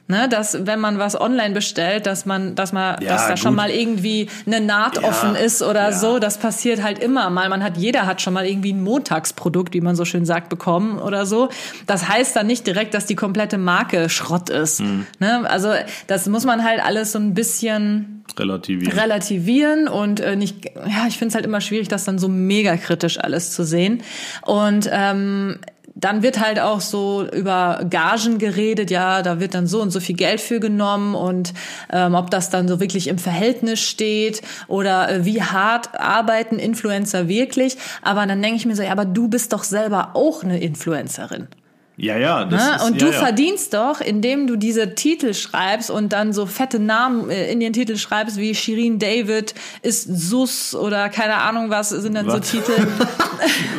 [0.06, 3.52] Ne, dass wenn man was online bestellt, dass man, dass man, Ja, dass da schon
[3.52, 3.56] gut.
[3.56, 5.92] mal irgendwie eine Naht offen ist oder ja.
[5.92, 7.48] so, das passiert halt immer mal.
[7.48, 10.98] Man hat, jeder hat schon mal irgendwie ein Montagsprodukt, wie man so schön sagt, bekommen
[10.98, 11.48] oder so.
[11.86, 14.80] Das heißt dann nicht direkt, dass die komplette Marke Schrott ist.
[14.80, 15.06] Mhm.
[15.20, 15.48] Ne?
[15.48, 15.72] Also
[16.06, 18.98] das muss man halt alles so ein bisschen Relativieren.
[18.98, 22.76] relativieren und äh, nicht, ja, ich finde es halt immer schwierig, das dann so mega
[22.76, 24.02] kritisch alles zu sehen.
[24.42, 25.60] Und ähm,
[26.04, 30.00] dann wird halt auch so über Gagen geredet, ja, da wird dann so und so
[30.00, 31.54] viel Geld für genommen und
[31.90, 37.26] ähm, ob das dann so wirklich im Verhältnis steht oder äh, wie hart arbeiten Influencer
[37.26, 37.78] wirklich.
[38.02, 41.48] Aber dann denke ich mir so, ja, aber du bist doch selber auch eine Influencerin.
[41.96, 42.44] Ja, ja.
[42.44, 42.76] Das Ne?
[42.76, 43.12] ist, Und du ja.
[43.12, 47.72] verdienst doch, indem du diese Titel schreibst und dann so fette Namen äh, in den
[47.72, 52.34] Titel schreibst, wie Shirin David ist Sus oder keine Ahnung was sind dann Was?
[52.50, 52.72] so Titel.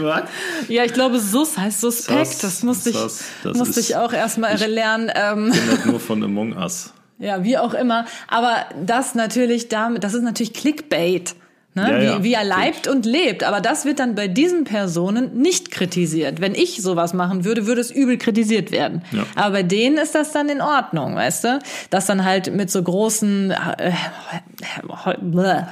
[0.68, 2.28] Ja, ich glaube Sus heißt Suspekt.
[2.28, 5.12] Sus, das musste ich, Sus, das musste ist- ich auch erstmal lernen.
[5.14, 6.94] Ähm, Ich das nur von Among Us.
[7.20, 8.06] ja, wie auch immer.
[8.28, 11.36] Aber das natürlich damit, das ist natürlich Clickbait.
[11.76, 11.90] Ne?
[11.92, 13.44] Ja, ja, wie, wie er leibt und lebt.
[13.44, 16.40] Aber das wird dann bei diesen Personen nicht kritisiert.
[16.40, 19.04] Wenn ich sowas machen würde, würde es übel kritisiert werden.
[19.12, 19.24] Ja.
[19.36, 21.60] Aber bei denen ist das dann in Ordnung, weißt du?
[21.90, 23.92] Das dann halt mit so großen, äh.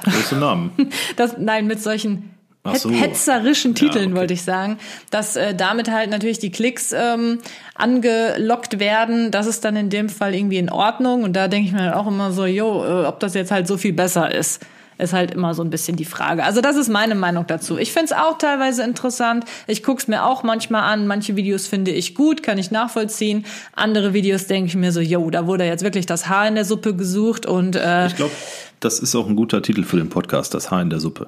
[0.04, 0.72] Große Namen.
[1.16, 2.34] das, nein, mit solchen
[2.74, 2.90] so.
[2.90, 4.20] hetzerischen Titeln, okay.
[4.20, 4.78] wollte ich sagen,
[5.10, 7.38] dass äh, damit halt natürlich die Klicks ähm,
[7.74, 9.30] angelockt werden.
[9.30, 11.22] Das ist dann in dem Fall irgendwie in Ordnung.
[11.22, 13.66] Und da denke ich mir halt auch immer so, jo, äh, ob das jetzt halt
[13.66, 14.60] so viel besser ist.
[14.98, 16.44] Ist halt immer so ein bisschen die Frage.
[16.44, 17.78] Also das ist meine Meinung dazu.
[17.78, 19.44] Ich find's auch teilweise interessant.
[19.66, 21.06] Ich guck's mir auch manchmal an.
[21.06, 23.44] Manche Videos finde ich gut, kann ich nachvollziehen.
[23.74, 26.64] Andere Videos denke ich mir so, jo, da wurde jetzt wirklich das Haar in der
[26.64, 28.32] Suppe gesucht und äh, Ich glaube,
[28.80, 31.26] das ist auch ein guter Titel für den Podcast, das Haar in der Suppe.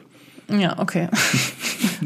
[0.49, 1.09] ja, okay.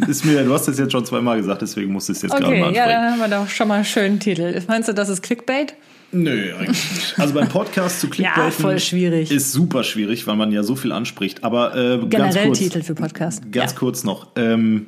[0.08, 2.46] Ist mir, du hast es jetzt schon zweimal gesagt, deswegen musste ich es jetzt gerade
[2.46, 3.02] Okay, mal ja, ansprechen.
[3.02, 4.62] dann haben wir doch schon mal einen schönen Titel.
[4.68, 5.74] Meinst du, das ist Clickbait?
[6.12, 7.18] Nö, eigentlich nicht.
[7.18, 9.30] Also beim Podcast zu Clickbaiten Ja, voll schwierig.
[9.30, 11.44] ist super schwierig, weil man ja so viel anspricht.
[11.44, 13.52] Aber äh, ganz Generell kurz, Titel für Podcast.
[13.52, 13.78] Ganz ja.
[13.78, 14.28] kurz noch.
[14.36, 14.86] Ähm,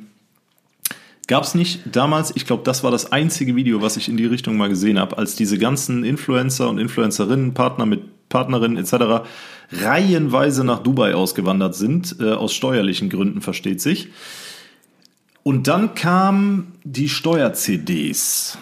[1.27, 4.25] Gab es nicht damals, ich glaube, das war das einzige Video, was ich in die
[4.25, 9.25] Richtung mal gesehen habe, als diese ganzen Influencer und Influencerinnen, Partner mit Partnerinnen etc.
[9.71, 14.09] reihenweise nach Dubai ausgewandert sind, äh, aus steuerlichen Gründen, versteht sich.
[15.43, 18.57] Und dann kamen die Steuer-CDs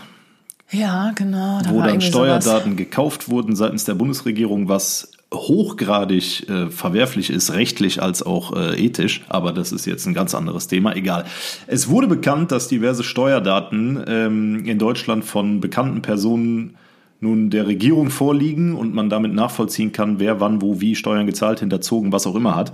[0.71, 1.59] Ja, genau.
[1.61, 2.43] Da wo dann irgendwie sowas.
[2.43, 8.83] Steuerdaten gekauft wurden seitens der Bundesregierung, was hochgradig äh, verwerflich ist, rechtlich als auch äh,
[8.83, 11.25] ethisch, aber das ist jetzt ein ganz anderes Thema, egal.
[11.67, 16.75] Es wurde bekannt, dass diverse Steuerdaten ähm, in Deutschland von bekannten Personen
[17.21, 21.59] nun der Regierung vorliegen und man damit nachvollziehen kann, wer wann, wo, wie Steuern gezahlt,
[21.59, 22.73] hinterzogen, was auch immer hat.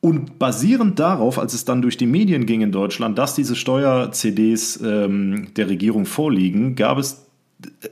[0.00, 4.80] Und basierend darauf, als es dann durch die Medien ging in Deutschland, dass diese Steuer-CDs
[4.82, 7.26] ähm, der Regierung vorliegen, gab es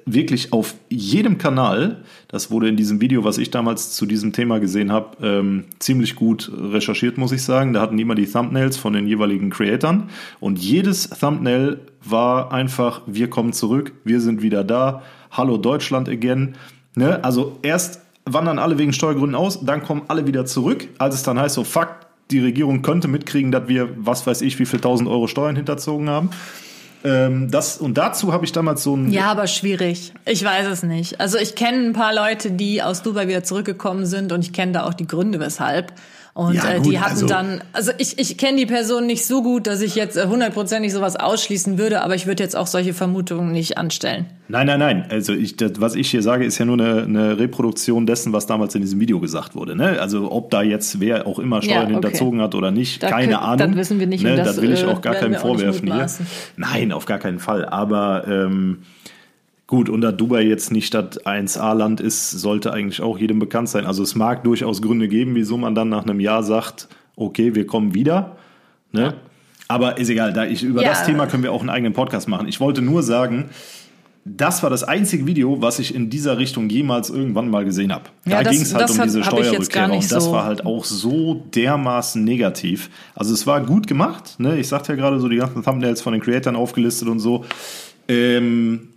[0.06, 4.60] wirklich auf jedem Kanal, das wurde in diesem Video, was ich damals zu diesem Thema
[4.60, 7.72] gesehen habe, ähm, ziemlich gut recherchiert, muss ich sagen.
[7.72, 10.04] Da hatten die immer die Thumbnails von den jeweiligen Creatoren
[10.40, 16.54] und jedes Thumbnail war einfach, wir kommen zurück, wir sind wieder da, hallo Deutschland again.
[16.94, 17.22] Ne?
[17.22, 18.00] Also erst
[18.32, 21.64] wandern alle wegen Steuergründen aus, dann kommen alle wieder zurück, als es dann heißt, so
[21.64, 21.88] fuck,
[22.30, 26.08] die Regierung könnte mitkriegen, dass wir, was weiß ich, wie viel tausend Euro Steuern hinterzogen
[26.10, 26.30] haben.
[27.04, 29.12] Ähm, das, und dazu habe ich damals so ein.
[29.12, 30.12] Ja, aber schwierig.
[30.24, 31.20] Ich weiß es nicht.
[31.20, 34.72] Also ich kenne ein paar Leute, die aus Dubai wieder zurückgekommen sind und ich kenne
[34.72, 35.92] da auch die Gründe, weshalb.
[36.38, 39.26] Und Ja, äh, gut, die hatten also- dann, also ich, ich kenne die Person nicht
[39.26, 42.68] so gut, dass ich jetzt äh, hundertprozentig sowas ausschließen würde, aber ich würde jetzt auch
[42.68, 44.26] solche Vermutungen nicht anstellen.
[44.46, 45.04] Nein, nein, nein.
[45.10, 48.46] Also ich, das, was ich hier sage, ist ja nur eine, eine Reproduktion dessen, was
[48.46, 49.74] damals in diesem Video gesagt wurde.
[49.74, 50.00] Ne?
[50.00, 51.92] Also ob da jetzt wer auch immer Steuern Ja, okay.
[51.94, 53.68] hinterzogen hat oder nicht, Da keine könnt- Ahnung.
[53.70, 54.36] das wissen wir nicht Ne?
[54.36, 56.06] Das, das, will ich äh, auch gar nicht vorwerfen hier.
[56.56, 57.64] Nein, auf gar keinen Fall.
[57.64, 58.82] Aber ähm,
[59.68, 63.84] Gut, und da Dubai jetzt nicht das 1A-Land ist, sollte eigentlich auch jedem bekannt sein.
[63.86, 67.66] Also es mag durchaus Gründe geben, wieso man dann nach einem Jahr sagt, okay, wir
[67.66, 68.36] kommen wieder.
[68.92, 69.14] Ne?
[69.68, 70.88] Aber ist egal, da ich, über Ja.
[70.88, 72.48] das Thema können wir auch einen eigenen Podcast machen.
[72.48, 73.50] Ich wollte nur sagen,
[74.24, 78.04] das war das einzige Video, was ich in dieser Richtung jemals irgendwann mal gesehen habe.
[78.24, 80.64] Ja, Da ging es halt um hab- diese Steuerrückkehrer nicht und das so- war halt
[80.64, 82.88] auch so dermaßen negativ.
[83.14, 84.58] Also es war gut gemacht, ne?
[84.58, 87.44] Ich sagte ja gerade so die ganzen Thumbnails von den Creatoren aufgelistet und so.
[88.08, 88.87] Ähm,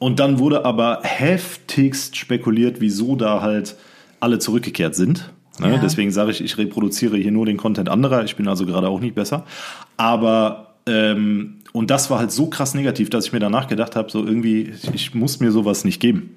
[0.00, 3.76] und dann wurde aber heftigst spekuliert, wieso da halt
[4.18, 5.30] alle zurückgekehrt sind.
[5.60, 5.74] Ne?
[5.74, 5.78] Ja.
[5.78, 8.24] Deswegen sage ich, ich reproduziere hier nur den Content anderer.
[8.24, 9.44] Ich bin also gerade auch nicht besser.
[9.98, 14.10] Aber ähm, und das war halt so krass negativ, dass ich mir danach gedacht habe,
[14.10, 16.34] so irgendwie, ich, ich muss mir sowas nicht geben.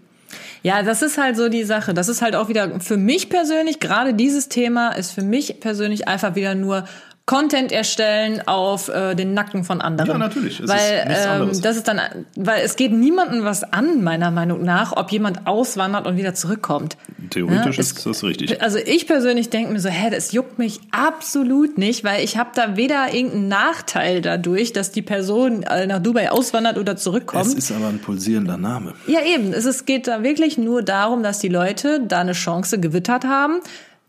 [0.61, 1.93] Ja, das ist halt so die Sache.
[1.93, 6.07] Das ist halt auch wieder für mich persönlich, gerade dieses Thema ist für mich persönlich
[6.09, 6.83] einfach wieder nur
[7.25, 10.09] Content erstellen auf äh, den Nacken von anderen.
[10.09, 10.55] Ja, natürlich.
[10.59, 11.57] Es ist weil anderes.
[11.57, 12.01] ähm, das ist dann,
[12.35, 16.97] weil es geht niemandem was an, meiner Meinung nach, ob jemand auswandert und wieder zurückkommt.
[17.29, 18.61] Theoretisch Ja, es- ist das richtig.
[18.61, 22.49] Also ich persönlich denke mir so, hä, das juckt mich absolut nicht, weil ich habe
[22.55, 27.45] da weder irgendeinen Nachteil dadurch, dass die Person äh, nach Dubai auswandert oder zurückkommt.
[27.45, 28.95] Es ist aber ein pulsierender Name.
[29.07, 29.53] Ja, eben.
[29.53, 33.61] Es ist, geht da wirklich nur darum, dass die Leute da eine Chance gewittert haben,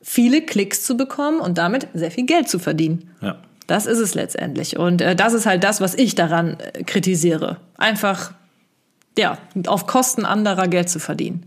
[0.04, 3.10] viele Klicks zu bekommen und damit sehr viel Geld zu verdienen.
[3.22, 3.38] Ja.
[3.66, 4.78] Das ist es letztendlich.
[4.78, 7.56] Und äh, das ist halt das, was ich daran äh, kritisiere.
[7.78, 8.34] Einfach,
[9.18, 11.44] ja, auf Kosten anderer Geld zu verdienen.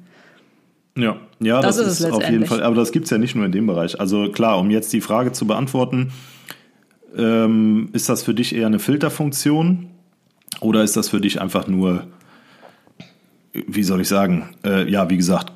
[0.97, 2.49] Ja, ja Das das, ist es ist auf jeden letztendlich.
[2.49, 2.63] Fall.
[2.63, 3.99] Aber das gibt's ja nicht nur in dem Bereich.
[3.99, 6.11] Also klar, um jetzt die Frage zu beantworten,
[7.15, 9.91] ähm, ist das für dich eher eine Filterfunktion
[10.61, 12.07] oder ist das für dich einfach nur,
[13.53, 15.53] wie soll ich sagen, äh, ja, wie gesagt,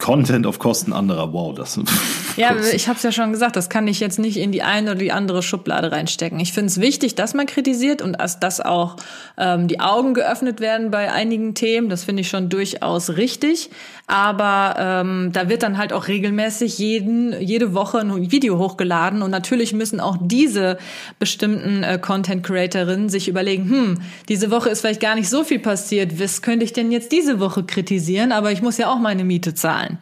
[0.00, 1.32] Content auf Kosten anderer.
[1.32, 1.78] Wow, das.
[2.36, 4.92] Ja, ich habe es ja schon gesagt, das kann ich jetzt nicht in die eine
[4.92, 6.38] oder die andere Schublade reinstecken.
[6.40, 8.96] Ich finde es wichtig, dass man kritisiert und dass, dass auch
[9.36, 11.90] ähm, die Augen geöffnet werden bei einigen Themen.
[11.90, 13.68] Das finde ich schon durchaus richtig.
[14.10, 19.30] Aber ähm, da wird dann halt auch regelmäßig jeden, jede Woche ein Video hochgeladen und
[19.30, 20.78] natürlich müssen auch diese
[21.20, 25.60] bestimmten äh, Content Creatorinnen sich überlegen, hm, diese Woche ist vielleicht gar nicht so viel
[25.60, 26.18] passiert.
[26.18, 28.32] Was könnte ich denn jetzt diese Woche kritisieren?
[28.32, 29.98] Aber ich muss ja auch meine Miete zahlen.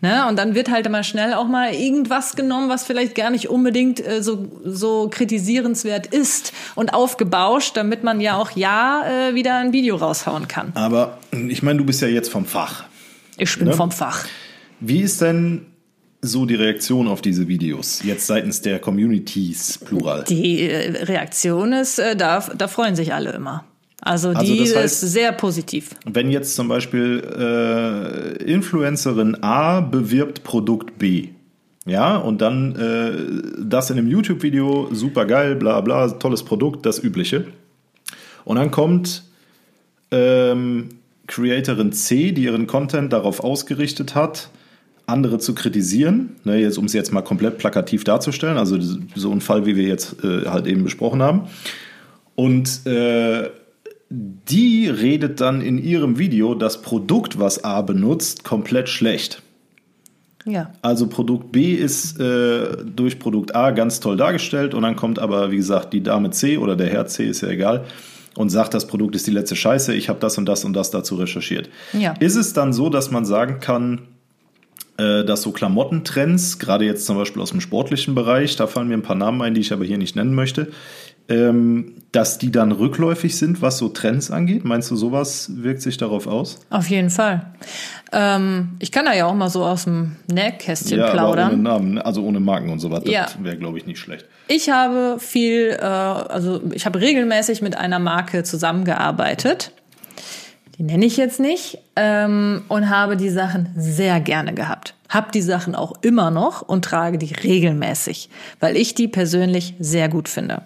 [0.00, 0.28] Ne?
[0.28, 4.06] Und dann wird halt immer schnell auch mal irgendwas genommen, was vielleicht gar nicht unbedingt
[4.06, 9.72] äh, so, so kritisierenswert ist und aufgebauscht, damit man ja auch ja äh, wieder ein
[9.72, 10.70] Video raushauen kann.
[10.74, 12.84] Aber ich meine, du bist ja jetzt vom Fach.
[13.40, 13.74] Ich bin Ne?
[13.74, 14.24] vom Fach.
[14.80, 15.66] Wie ist denn
[16.22, 18.02] so die Reaktion auf diese Videos?
[18.04, 20.24] Jetzt seitens der Communities, plural.
[20.28, 23.64] Die äh, Reaktion ist, äh, da, da freuen sich alle immer.
[24.02, 25.90] Also Also die das heißt- ist sehr positiv.
[26.06, 31.28] Wenn jetzt zum Beispiel äh, Influencerin A bewirbt Produkt B,
[31.86, 37.02] ja, und dann äh, das in einem YouTube-Video, super geil, bla bla, tolles Produkt, das
[37.02, 37.46] Übliche.
[38.44, 39.22] Und dann kommt
[40.10, 40.88] ähm,
[41.30, 44.50] Creatorin C, die ihren Content darauf ausgerichtet hat,
[45.06, 48.76] andere zu kritisieren, ne, jetzt, um es jetzt mal komplett plakativ darzustellen, also
[49.14, 51.42] so ein Fall, wie wir jetzt äh, halt eben besprochen haben.
[52.34, 53.48] Und äh,
[54.08, 59.42] die redet dann in ihrem Video das Produkt, was A benutzt, komplett schlecht.
[60.46, 60.72] Ja.
[60.82, 65.52] Also Produkt B ist äh, durch Produkt A ganz toll dargestellt und dann kommt aber,
[65.52, 67.84] wie gesagt, die Dame C oder der Herr C, ist ja egal,
[68.36, 70.90] und sagt, das Produkt ist die letzte Scheiße, ich habe das und das und das
[70.90, 71.68] dazu recherchiert.
[71.92, 72.14] Ja.
[72.20, 74.02] Ist es dann so, dass man sagen kann,
[74.98, 78.94] äh, dass so Klamottentrends, gerade jetzt zum Beispiel aus dem sportlichen Bereich, da fallen mir
[78.94, 80.68] ein paar Namen ein, die ich aber hier nicht nennen möchte,
[81.30, 84.64] ähm, dass die dann rückläufig sind, was so Trends angeht?
[84.64, 86.58] Meinst du, sowas wirkt sich darauf aus?
[86.70, 87.46] Auf jeden Fall.
[88.12, 91.62] Ähm, ich kann da ja auch mal so aus dem Nähkästchen aber ohne plaudern.
[91.62, 92.04] Namen, ne?
[92.04, 93.04] also ohne Marken und so was.
[93.04, 93.22] Ja.
[93.24, 94.26] Das wäre, glaube ich, nicht schlecht.
[94.48, 99.70] Ich habe viel, äh, also ich habe regelmäßig mit einer Marke zusammengearbeitet.
[100.78, 104.94] Die nenne ich jetzt nicht ähm, und habe die Sachen sehr gerne gehabt.
[105.10, 110.08] Hab die Sachen auch immer noch und trage die regelmäßig, weil ich die persönlich sehr
[110.08, 110.62] gut finde.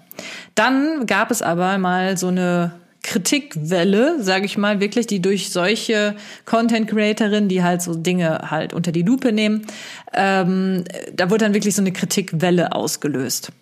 [0.54, 6.16] Dann gab es aber mal so eine Kritikwelle, sage ich mal, wirklich, die durch solche
[6.46, 9.66] Content Creatorinnen, die halt so Dinge halt unter die Lupe nehmen,
[10.14, 13.52] ähm, da wurde dann wirklich so eine Kritikwelle ausgelöst.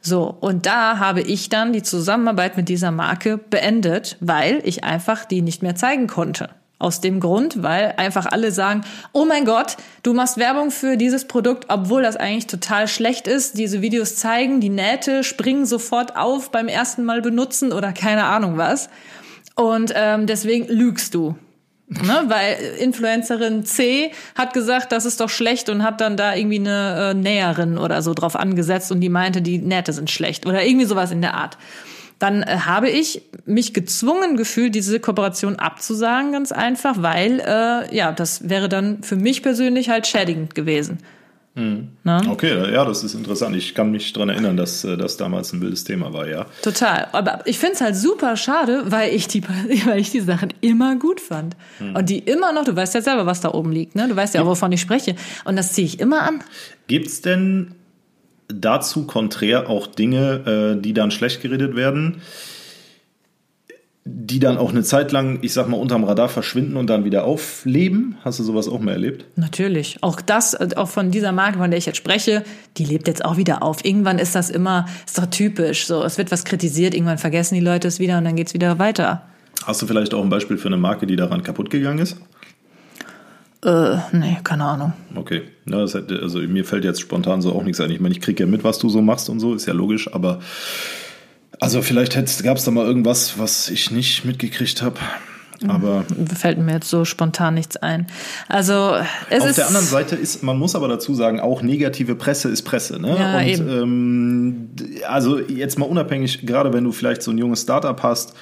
[0.00, 5.24] So, und da habe ich dann die Zusammenarbeit mit dieser Marke beendet, weil ich einfach
[5.24, 6.50] die nicht mehr zeigen konnte.
[6.78, 8.82] Aus dem Grund, weil einfach alle sagen,
[9.12, 13.56] oh mein Gott, du machst Werbung für dieses Produkt, obwohl das eigentlich total schlecht ist.
[13.58, 18.58] Diese Videos zeigen, die Nähte springen sofort auf beim ersten Mal benutzen oder keine Ahnung
[18.58, 18.90] was.
[19.54, 21.36] Und ähm, deswegen lügst du.
[21.86, 26.58] Ne, weil Influencerin C hat gesagt, das ist doch schlecht und hat dann da irgendwie
[26.58, 30.64] eine äh, Näherin oder so drauf angesetzt und die meinte, die Nähte sind schlecht oder
[30.64, 31.58] irgendwie sowas in der Art.
[32.18, 38.12] Dann äh, habe ich mich gezwungen gefühlt, diese Kooperation abzusagen, ganz einfach, weil äh, ja,
[38.12, 40.98] das wäre dann für mich persönlich halt schädigend gewesen.
[41.56, 42.20] Ne?
[42.28, 43.54] Okay, ja, das ist interessant.
[43.54, 46.46] Ich kann mich daran erinnern, dass äh, das damals ein wildes Thema war, ja.
[46.62, 47.06] Total.
[47.12, 49.42] Aber ich finde es halt super schade, weil ich die,
[49.86, 51.56] weil ich die Sachen immer gut fand.
[51.78, 51.94] Hm.
[51.94, 54.08] Und die immer noch, du weißt ja selber, was da oben liegt, ne?
[54.08, 55.14] Du weißt ja auch, wovon ich spreche.
[55.44, 56.42] Und das ziehe ich immer an.
[56.88, 57.76] Gibt's denn
[58.48, 62.22] dazu konträr auch Dinge, äh, die dann schlecht geredet werden,
[64.06, 67.24] die dann auch eine Zeit lang, ich sag mal, unterm Radar verschwinden und dann wieder
[67.24, 68.16] aufleben?
[68.22, 69.24] Hast du sowas auch mal erlebt?
[69.36, 69.96] Natürlich.
[70.02, 72.44] Auch das, äh, auch von dieser Marke, von der ich jetzt spreche,
[72.76, 73.84] die lebt jetzt auch wieder auf.
[73.84, 75.86] Irgendwann ist das immer, ist doch typisch.
[75.86, 78.78] So, es wird was kritisiert, irgendwann vergessen die Leute es wieder und dann geht's wieder
[78.78, 79.22] weiter.
[79.64, 82.18] Hast du vielleicht auch ein Beispiel für eine Marke, die daran kaputt gegangen ist?
[83.64, 84.92] Äh, nee, keine Ahnung.
[85.14, 87.90] Okay, ja, hätte, also mir fällt jetzt spontan so auch nichts ein.
[87.90, 90.12] Ich meine, ich kriege ja mit, was du so machst und so, ist ja logisch,
[90.12, 90.40] aber
[91.60, 94.98] also vielleicht gab es da mal irgendwas, was ich nicht mitgekriegt habe.
[95.68, 96.04] Aber
[96.36, 98.06] Fällt mir jetzt so spontan nichts ein.
[98.48, 98.96] Also
[99.30, 102.48] es auf ist der anderen Seite ist, man muss aber dazu sagen, auch negative Presse
[102.50, 103.00] ist Presse.
[103.00, 103.16] Ne?
[103.16, 103.68] Ja, und eben.
[103.68, 104.70] Ähm,
[105.08, 108.34] also jetzt mal unabhängig, gerade wenn du vielleicht so ein junges Startup hast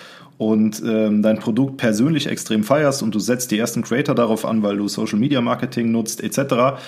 [0.51, 4.63] und ähm, dein Produkt persönlich extrem feierst und du setzt die ersten Creator darauf an,
[4.63, 6.81] weil du Social Media Marketing nutzt etc.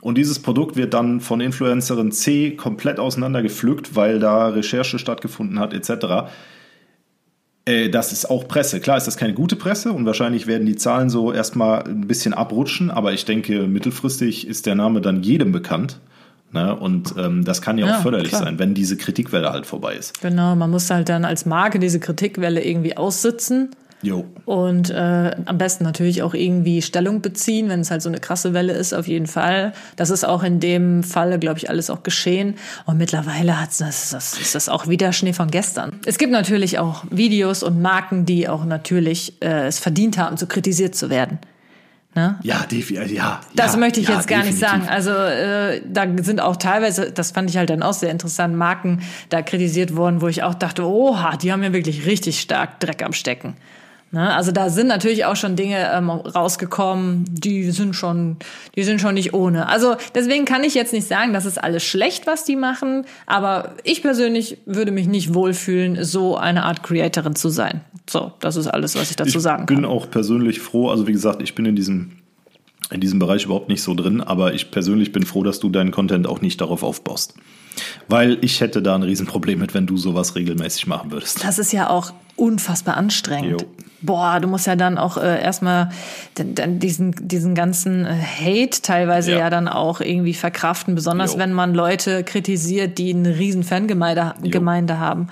[0.00, 5.74] Und dieses Produkt wird dann von Influencerin C komplett auseinandergepflückt, weil da Recherche stattgefunden hat
[5.74, 6.30] etc.
[7.66, 8.80] Äh, das ist auch Presse.
[8.80, 12.32] Klar ist das keine gute Presse und wahrscheinlich werden die Zahlen so erstmal ein bisschen
[12.32, 16.00] abrutschen, aber ich denke, mittelfristig ist der Name dann jedem bekannt.
[16.52, 16.76] Ne?
[16.76, 18.42] Und ähm, das kann ja auch Ja, förderlich klar.
[18.44, 20.20] sein, wenn diese Kritikwelle halt vorbei ist.
[20.20, 23.70] Genau, man muss halt dann als Marke diese Kritikwelle irgendwie aussitzen
[24.02, 24.24] Jo.
[24.44, 28.52] und äh, am besten natürlich auch irgendwie Stellung beziehen, wenn es halt so eine krasse
[28.52, 29.72] Welle ist, auf jeden Fall.
[29.96, 32.56] Das ist auch in dem Falle, glaube ich, alles auch geschehen.
[32.84, 36.00] Und mittlerweile hat's, das, das ist das auch wieder Schnee von gestern.
[36.04, 40.46] Es gibt natürlich auch Videos und Marken, die auch natürlich äh, es verdient haben, so
[40.46, 41.38] kritisiert zu werden.
[42.14, 42.38] Ne?
[42.42, 43.40] Ja, defi- ja.
[43.54, 44.86] Das ja, möchte ich ja, jetzt gar nicht definitiv.
[44.86, 44.88] sagen.
[44.88, 49.00] Also äh, da sind auch teilweise, das fand ich halt dann auch sehr interessant, Marken
[49.30, 53.02] da kritisiert worden, wo ich auch dachte, oha, die haben ja wirklich richtig stark Dreck
[53.02, 53.56] am Stecken.
[54.12, 54.34] Ne?
[54.34, 58.36] Also da sind natürlich auch schon Dinge ähm, rausgekommen, die sind schon,
[58.76, 59.68] die sind schon nicht ohne.
[59.68, 63.74] Also deswegen kann ich jetzt nicht sagen, das ist alles schlecht, was die machen, aber
[63.84, 67.80] ich persönlich würde mich nicht wohlfühlen, so eine Art Creatorin zu sein.
[68.08, 69.84] So, das ist alles, was ich dazu sagen ich bin kann.
[69.86, 72.12] auch persönlich froh, also wie gesagt, ich bin in diesem,
[72.90, 75.90] in diesem Bereich überhaupt nicht so drin, aber ich persönlich bin froh, dass du deinen
[75.90, 77.34] Content auch nicht darauf aufbaust.
[78.08, 81.42] Weil ich hätte da ein Riesenproblem mit, wenn du sowas regelmäßig machen würdest.
[81.42, 83.62] Das ist ja auch unfassbar anstrengend.
[83.62, 83.68] Jo.
[84.04, 85.90] Boah, du musst ja dann auch äh, erstmal
[86.36, 89.38] diesen, diesen ganzen äh, Hate teilweise ja.
[89.38, 89.50] Ja.
[89.50, 91.38] dann auch irgendwie verkraften, besonders Jo.
[91.38, 95.28] wenn man Leute kritisiert, die eine riesen Fangemeinde Gemeinde haben.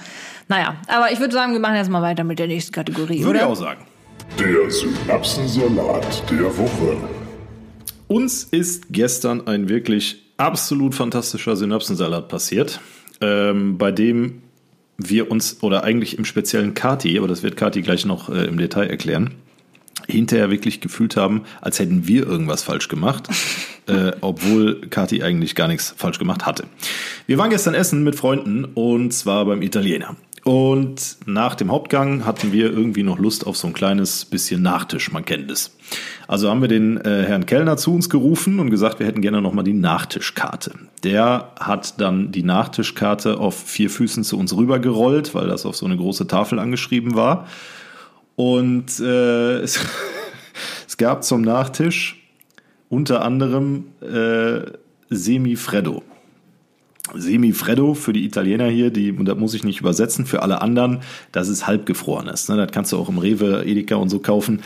[0.48, 3.40] Naja, aber ich würde sagen, wir machen jetzt mal weiter mit der nächsten Kategorie, Würde
[3.40, 3.80] ich auch sagen.
[4.38, 6.96] Der Synapsensalat der Woche.
[8.06, 12.80] Uns ist gestern ein wirklich absolut fantastischer Synapsensalat passiert,
[13.20, 14.42] ähm, bei dem
[15.08, 18.58] wir uns, oder eigentlich im speziellen Kati, aber das wird Kati gleich noch äh, im
[18.58, 19.34] Detail erklären,
[20.06, 23.28] hinterher wirklich gefühlt haben, als hätten wir irgendwas falsch gemacht,
[23.86, 26.64] äh, obwohl Kati eigentlich gar nichts falsch gemacht hatte.
[27.26, 30.16] Wir waren gestern essen mit Freunden und zwar beim Italiener.
[30.44, 35.12] Und nach dem Hauptgang hatten wir irgendwie noch Lust auf so ein kleines bisschen Nachtisch,
[35.12, 35.76] man kennt es.
[36.28, 39.42] Also haben wir den äh, Herrn Kellner zu uns gerufen und gesagt, wir hätten gerne
[39.42, 40.72] nochmal die Nachtischkarte.
[41.04, 45.84] Der hat dann die Nachtischkarte auf vier Füßen zu uns rübergerollt, weil das auf so
[45.84, 47.46] eine große Tafel angeschrieben war.
[48.36, 49.80] Und äh, es,
[50.86, 52.16] es gab zum Nachtisch
[52.88, 54.62] unter anderem äh,
[55.10, 56.02] Semifreddo.
[57.14, 61.00] Semifreddo für die Italiener hier, die, und das muss ich nicht übersetzen, für alle anderen,
[61.32, 62.48] das ist halbgefrorenes.
[62.48, 62.56] Ne?
[62.56, 64.62] Das kannst du auch im Rewe, Edeka und so kaufen.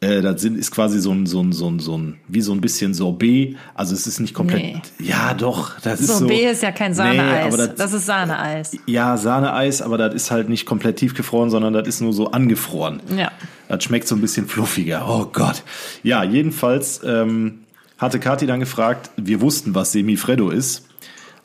[0.00, 2.52] Äh, das sind, ist quasi so ein, so ein, so ein, so ein, wie so
[2.52, 3.56] ein bisschen Sorbet.
[3.74, 4.62] Also es ist nicht komplett.
[4.62, 4.80] Nee.
[5.00, 6.18] Ja, doch, das ist so.
[6.20, 7.46] Sorbet ist ja kein Sahneeis.
[7.52, 8.76] aber das- das ist Sahneeis.
[8.86, 13.00] Ja, Sahneeis, aber das ist halt nicht komplett tiefgefroren, sondern das ist nur so angefroren.
[13.16, 13.32] Ja.
[13.68, 15.04] Das schmeckt so ein bisschen fluffiger.
[15.08, 15.64] Oh Gott.
[16.04, 17.60] Ja, jedenfalls ähm,
[17.98, 20.84] hatte Kathi dann gefragt, wir wussten, was Semifreddo ist.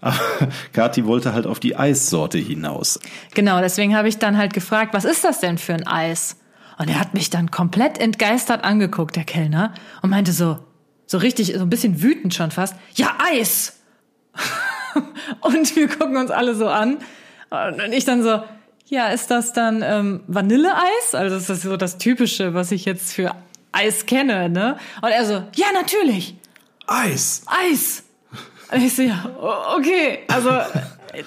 [0.40, 3.00] Aber Kathi wollte halt auf die Eissorte hinaus.
[3.36, 6.36] Genau, deswegen habe ich dann halt gefragt, was ist das denn für ein Eis?
[6.78, 10.60] Und er hat mich dann komplett entgeistert angeguckt, der Kellner, und meinte so,
[11.06, 13.80] so richtig, so ein bisschen wütend schon fast, ja, Eis!
[15.40, 16.98] und wir gucken uns alle so an.
[17.50, 18.44] Und ich dann so,
[18.88, 21.14] ja, ist das dann ähm, Vanilleeis?
[21.14, 23.34] Also das ist so das Typische, was ich jetzt für
[23.72, 24.78] Eis kenne, ne?
[25.02, 26.36] Und er so, ja, natürlich,
[26.88, 27.44] Eis!
[27.46, 28.03] Eis!
[28.74, 29.30] Und ich so, ja,
[29.76, 30.20] okay.
[30.28, 30.50] Also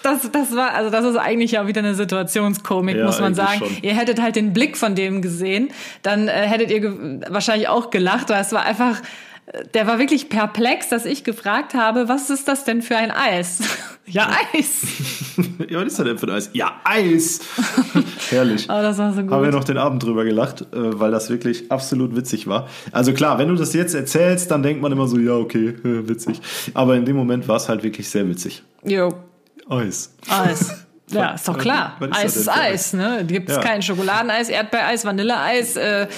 [0.03, 3.59] das, das war, also das ist eigentlich ja wieder eine Situationskomik, Ja, muss man sagen.
[3.59, 3.69] schon.
[3.83, 5.71] Ihr hättet halt den Blick von dem gesehen,
[6.03, 9.01] dann äh, hättet ihr wahrscheinlich auch gelacht, weil es war einfach,
[9.75, 13.61] der war wirklich perplex, dass ich gefragt habe, was ist das denn für ein Eis?
[14.07, 14.83] ja, Eis.
[15.69, 16.51] Ja, was ist denn für ein Eis?
[16.53, 17.41] Ja, Eis!
[18.31, 18.71] Herrlich.
[18.71, 19.31] Aber das war so gut.
[19.31, 22.69] Haben wir noch den Abend drüber gelacht, äh, weil das wirklich absolut witzig war.
[22.93, 26.41] Also klar, wenn du das jetzt erzählst, dann denkt man immer so, ja, okay, witzig.
[26.75, 28.63] Aber in dem Moment war es halt wirklich sehr witzig.
[28.85, 29.13] Jo,
[29.69, 30.15] Eis.
[30.29, 30.86] Eis.
[31.09, 31.95] Ja, ist doch klar.
[32.01, 33.25] Was Eis ist Eis, ne?
[33.27, 33.63] Gibt es Ja.
[33.63, 36.09] kein Schokoladeneis, Erdbeereis, Vanilleeis, äh,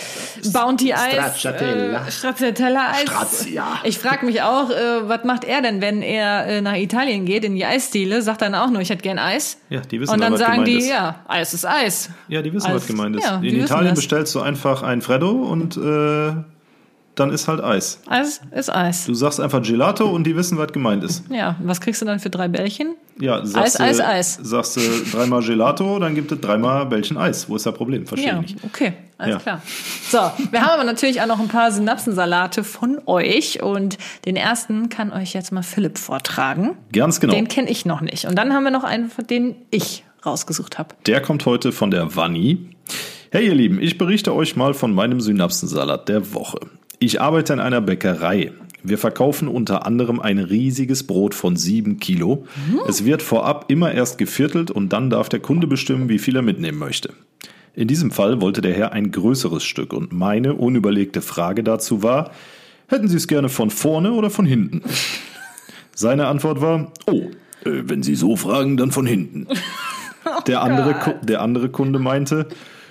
[0.52, 2.06] Bounty-Eis, Stracciatella.
[2.06, 3.00] äh, Stracciatella-Eis.
[3.02, 3.64] Strazia.
[3.84, 4.74] Ich frage mich auch, äh,
[5.08, 8.54] was macht er denn, wenn er äh, nach Italien geht, in die Eisdiele, sagt dann
[8.54, 9.58] auch nur, ich hätte gern Eis.
[9.68, 10.88] Ja, die wissen Und dann aber, was sagen gemeint die, ist.
[10.88, 12.10] ja, Eis ist Eis.
[12.28, 13.24] Ja, die wissen, Eis- was gemeint ist.
[13.24, 13.96] ja, in Italien das.
[13.96, 16.32] bestellst du einfach ein Freddo und äh,
[17.18, 18.00] dann ist halt Eis.
[18.08, 19.06] Eis ist Eis.
[19.06, 21.24] Du sagst einfach Gelato und die wissen, was gemeint ist.
[21.30, 22.94] Ja, was kriegst du dann für drei Bällchen?
[23.20, 24.38] Ja, sagst Eis, du, Eis, Eis.
[24.42, 24.80] Sagst du
[25.12, 27.48] dreimal Gelato, dann gibt es dreimal Bällchen Eis.
[27.48, 28.06] Wo ist das Problem?
[28.06, 28.64] Verstehe Ja, ich nicht.
[28.64, 29.38] okay, alles Ja.
[29.40, 29.62] klar.
[30.08, 30.18] So,
[30.52, 35.12] wir haben aber natürlich auch noch ein paar Synapsensalate von euch und den ersten kann
[35.12, 36.76] euch jetzt mal Philipp vortragen.
[36.92, 37.34] Ganz genau.
[37.34, 38.26] Den kenne ich noch nicht.
[38.26, 40.94] Und dann haben wir noch einen, von den ich rausgesucht habe.
[41.06, 42.68] Der kommt heute von der Vanni.
[43.30, 46.60] Hey ihr Lieben, ich berichte euch mal von meinem Synapsensalat der Woche.
[46.98, 48.52] Ich arbeite in einer Bäckerei.
[48.82, 52.46] Wir verkaufen unter anderem ein riesiges Brot von sieben Kilo.
[52.88, 56.42] Es wird vorab immer erst geviertelt und dann darf der Kunde bestimmen, wie viel er
[56.42, 57.10] mitnehmen möchte.
[57.74, 62.32] In diesem Fall wollte der Herr ein größeres Stück und meine unüberlegte Frage dazu war,
[62.88, 64.82] hätten Sie es gerne von vorne oder von hinten?
[65.94, 67.22] Seine Antwort war, oh,
[67.64, 69.46] äh, wenn Sie so fragen, dann von hinten.
[70.46, 72.48] Der andere, Ku- der andere Kunde meinte,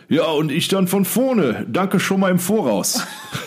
[0.10, 1.68] ja, und ich dann von vorne.
[1.72, 3.05] Danke schon mal im Voraus.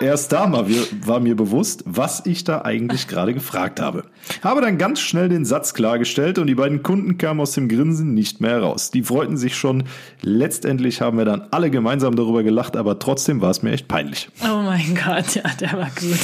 [0.00, 4.04] Erst da mal wir- war mir bewusst, was ich da eigentlich gerade gefragt habe.
[4.42, 8.14] Habe dann ganz schnell den Satz klargestellt und die beiden Kunden kamen aus dem Grinsen
[8.14, 8.90] nicht mehr heraus.
[8.90, 9.84] Die freuten sich schon.
[10.22, 14.28] Letztendlich haben wir dann alle gemeinsam darüber gelacht, aber trotzdem war es mir echt peinlich.
[14.42, 16.18] Oh mein Gott, ja, der war gut.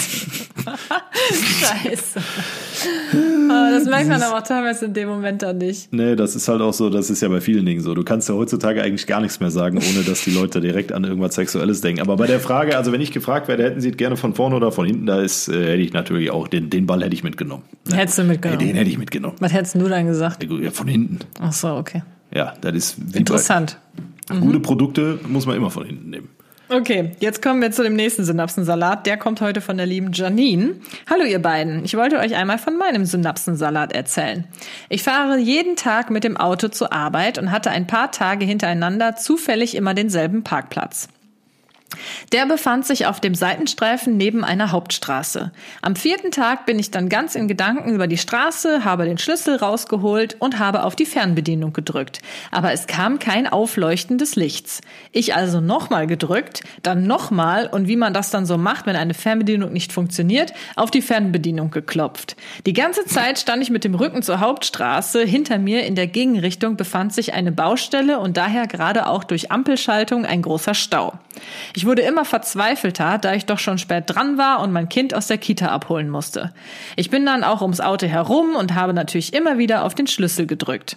[1.31, 2.21] Scheiße.
[3.51, 5.93] Aber das merkt man aber auch teilweise in dem Moment dann nicht.
[5.93, 7.95] Nee, das ist halt auch so, das ist ja bei vielen Dingen so.
[7.95, 11.05] Du kannst ja heutzutage eigentlich gar nichts mehr sagen, ohne dass die Leute direkt an
[11.05, 12.01] irgendwas Sexuelles denken.
[12.01, 14.57] Aber bei der Frage, also wenn ich gefragt werde, hätten Sie es gerne von vorne
[14.57, 17.25] oder von hinten, da ist, äh, hätte ich natürlich auch, den, den Ball hätte ich
[17.25, 17.65] mitgenommen.
[17.93, 18.61] Hättest du mitgenommen.
[18.61, 19.37] den hätte ich mitgenommen.
[19.41, 20.43] Was hättest du dann gesagt?
[20.43, 21.19] Ja, von hinten.
[21.41, 22.03] Ach so, okay.
[22.35, 23.79] Ja, das ist Interessant.
[24.29, 26.29] bei gute Produkte muss man immer von hinten nehmen.
[26.73, 29.05] Okay, jetzt kommen wir zu dem nächsten Synapsensalat.
[29.05, 30.77] Der kommt heute von der lieben Janine.
[31.09, 31.85] Hallo ihr beiden.
[31.85, 34.45] Ich wollte euch einmal von meinem Synapsensalat erzählen.
[34.89, 39.17] Ich fahre jeden Tag mit dem Auto zur Arbeit und hatte ein paar Tage hintereinander
[39.17, 41.09] zufällig immer denselben Parkplatz.
[42.33, 45.53] Der befand sich auf dem Seitenstreifen neben einer Hauptstraße.
[45.83, 49.57] Am vierten Tag bin ich dann ganz in Gedanken über die Straße, habe den Schlüssel
[49.57, 52.21] rausgeholt und habe auf die Fernbedienung gedrückt.
[52.51, 54.81] Aber es kam kein Aufleuchten des Lichts.
[55.13, 59.15] Ich also nochmal gedrückt, dann nochmal und wie man das dann so macht, wenn eine
[59.15, 62.37] Fernbedienung nicht funktioniert, auf die Fernbedienung geklopft.
[62.67, 65.23] Die ganze Zeit stand ich mit dem Rücken zur Hauptstraße.
[65.25, 70.25] Hinter mir in der Gegenrichtung befand sich eine Baustelle und daher gerade auch durch Ampelschaltung
[70.25, 71.15] ein großer Stau.
[71.75, 75.27] Ich wurde immer verzweifelter, da ich doch schon spät dran war und mein Kind aus
[75.27, 76.53] der Kita abholen musste.
[76.97, 80.47] Ich bin dann auch ums Auto herum und habe natürlich immer wieder auf den Schlüssel
[80.47, 80.97] gedrückt.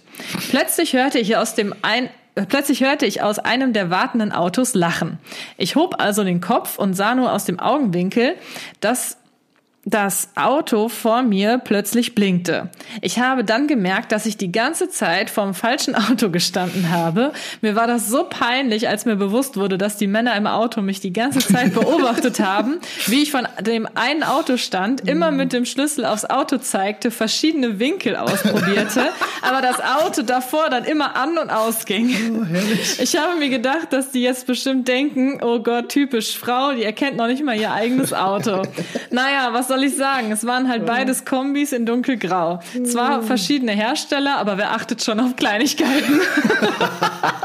[0.50, 4.74] Plötzlich hörte ich aus dem ein äh, Plötzlich hörte ich aus einem der wartenden Autos
[4.74, 5.18] lachen.
[5.56, 8.34] Ich hob also den Kopf und sah nur aus dem Augenwinkel,
[8.80, 9.18] dass
[9.84, 12.70] das Auto vor mir plötzlich blinkte.
[13.00, 17.32] Ich habe dann gemerkt, dass ich die ganze Zeit vorm falschen Auto gestanden habe.
[17.60, 21.00] Mir war das so peinlich, als mir bewusst wurde, dass die Männer im Auto mich
[21.00, 25.64] die ganze Zeit beobachtet haben, wie ich von dem einen Auto stand, immer mit dem
[25.64, 29.08] Schlüssel aufs Auto zeigte, verschiedene Winkel ausprobierte,
[29.42, 32.46] aber das Auto davor dann immer an und ausging.
[32.98, 37.16] Ich habe mir gedacht, dass die jetzt bestimmt denken, oh Gott, typisch Frau, die erkennt
[37.16, 38.62] noch nicht mal ihr eigenes Auto.
[39.10, 40.30] Naja, was soll ich sagen?
[40.30, 42.60] Es waren halt beides Kombis in dunkelgrau.
[42.84, 46.20] Zwar verschiedene Hersteller, aber wer achtet schon auf Kleinigkeiten?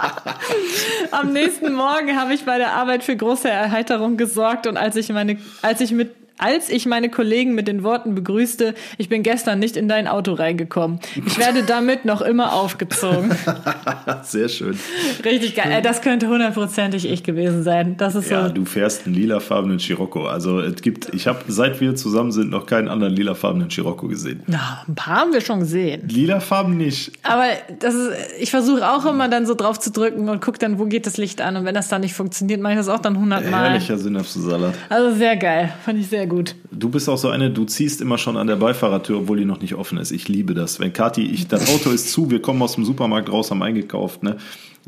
[1.12, 5.10] Am nächsten Morgen habe ich bei der Arbeit für große Erheiterung gesorgt und als ich
[5.10, 9.60] meine, als ich mit als ich meine Kollegen mit den Worten begrüßte, ich bin gestern
[9.60, 11.00] nicht in dein Auto reingekommen.
[11.26, 13.32] Ich werde damit noch immer aufgezogen.
[14.24, 14.78] Sehr schön.
[15.24, 15.72] Richtig geil.
[15.72, 17.98] Äh, Das könnte hundertprozentig ich gewesen sein.
[17.98, 18.54] Das ist Ja, so.
[18.54, 20.26] du fährst einen lilafarbenen Scirocco.
[20.28, 24.44] Also es gibt, ich habe, seit wir zusammen sind, noch keinen anderen lilafarbenen Scirocco gesehen.
[24.48, 26.08] Na, ein paar haben wir schon gesehen.
[26.08, 27.12] Lilafarben nicht.
[27.24, 27.46] Aber
[27.80, 30.86] das ist, ich versuche auch immer dann so drauf zu drücken und guck dann, wo
[30.86, 31.58] geht das Licht an.
[31.58, 33.70] Und wenn das dann nicht funktioniert, mache ich das auch dann hundertmal.
[33.72, 34.74] Herrlicher Synapsensalat.
[34.90, 35.74] Also sehr geil.
[35.84, 36.56] Fand ich sehr gut.
[36.72, 39.60] Du bist auch so eine, du ziehst immer schon an der Beifahrertür, obwohl die noch
[39.62, 40.12] nicht offen ist.
[40.12, 40.80] Ich liebe das.
[40.80, 44.24] Wenn Kathi, ich, das Auto ist zu, wir kommen aus dem Supermarkt raus, haben eingekauft,
[44.24, 44.38] ne?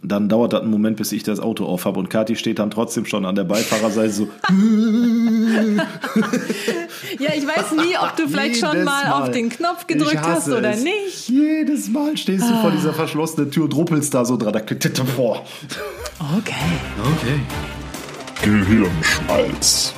[0.03, 2.71] Dann dauert das einen Moment, bis ich das Auto auf habe und Kathi steht dann
[2.71, 4.29] trotzdem schon an der Beifahrerseite so.
[7.19, 10.47] Ja, ich weiß nie, ob du vielleicht schon Jedes mal, auf den Knopf gedrückt hast
[10.47, 10.83] oder es.
[10.83, 11.29] nicht.
[11.29, 14.53] Jedes Mal stehst du vor dieser verschlossenen Tür und ruppelst da so dran.
[14.53, 15.45] Da vor.
[16.37, 16.55] Okay.
[17.17, 17.39] Okay.
[18.41, 19.93] Gehirnschmalz.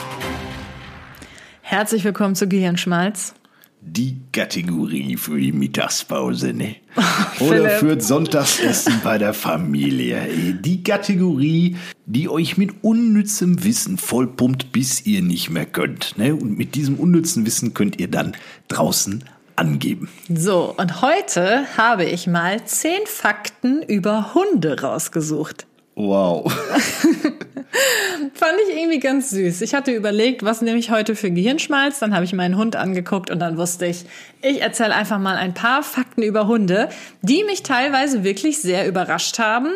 [1.73, 3.33] Herzlich willkommen zu Gehirnschmalz.
[3.81, 6.75] Die Kategorie für die Mittagspause, ne?
[7.39, 7.79] Oder Philipp.
[7.79, 10.27] für Sonntagsessen bei der Familie.
[10.61, 16.15] Die Kategorie, die euch mit unnützem Wissen vollpumpt, bis ihr nicht mehr könnt.
[16.15, 16.35] Ne?
[16.35, 19.23] Und mit diesem unnützen Wissen könnt ihr dann draußen
[19.55, 20.09] angeben.
[20.29, 25.65] So, und heute habe ich mal zehn Fakten über Hunde rausgesucht.
[25.95, 26.51] Wow.
[28.33, 29.61] Fand ich irgendwie ganz süß.
[29.61, 31.99] Ich hatte überlegt, was nehme ich heute für Gehirnschmalz.
[31.99, 34.05] Dann habe ich meinen Hund angeguckt und dann wusste ich,
[34.41, 36.89] ich erzähle einfach mal ein paar Fakten über Hunde,
[37.21, 39.69] die mich teilweise wirklich sehr überrascht haben.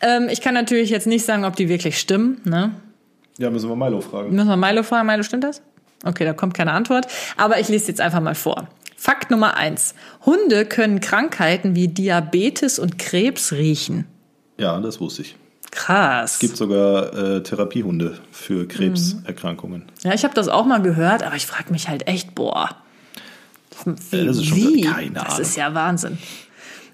[0.00, 2.40] Ähm, ich kann natürlich jetzt nicht sagen, ob die wirklich stimmen.
[2.44, 2.72] Ne?
[3.38, 4.34] Ja, müssen wir Milo fragen.
[4.34, 5.06] Müssen wir Milo fragen?
[5.06, 5.62] Milo, stimmt das?
[6.04, 7.06] Okay, da kommt keine Antwort.
[7.36, 8.68] Aber ich lese jetzt einfach mal vor.
[8.96, 9.94] Fakt Nummer eins.
[10.24, 14.06] Hunde können Krankheiten wie Diabetes und Krebs riechen.
[14.58, 15.36] Ja, das wusste ich.
[15.76, 16.32] Krass.
[16.34, 19.84] Es gibt sogar äh, Therapiehunde für Krebserkrankungen.
[20.02, 22.70] Ja, ich habe das auch mal gehört, aber ich frage mich halt echt, boah.
[23.84, 24.80] Wie, das ist schon wie?
[24.80, 26.16] keine Das ist ja Wahnsinn.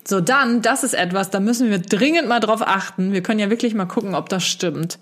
[0.05, 3.13] So, dann, das ist etwas, da müssen wir dringend mal drauf achten.
[3.13, 4.99] Wir können ja wirklich mal gucken, ob das stimmt.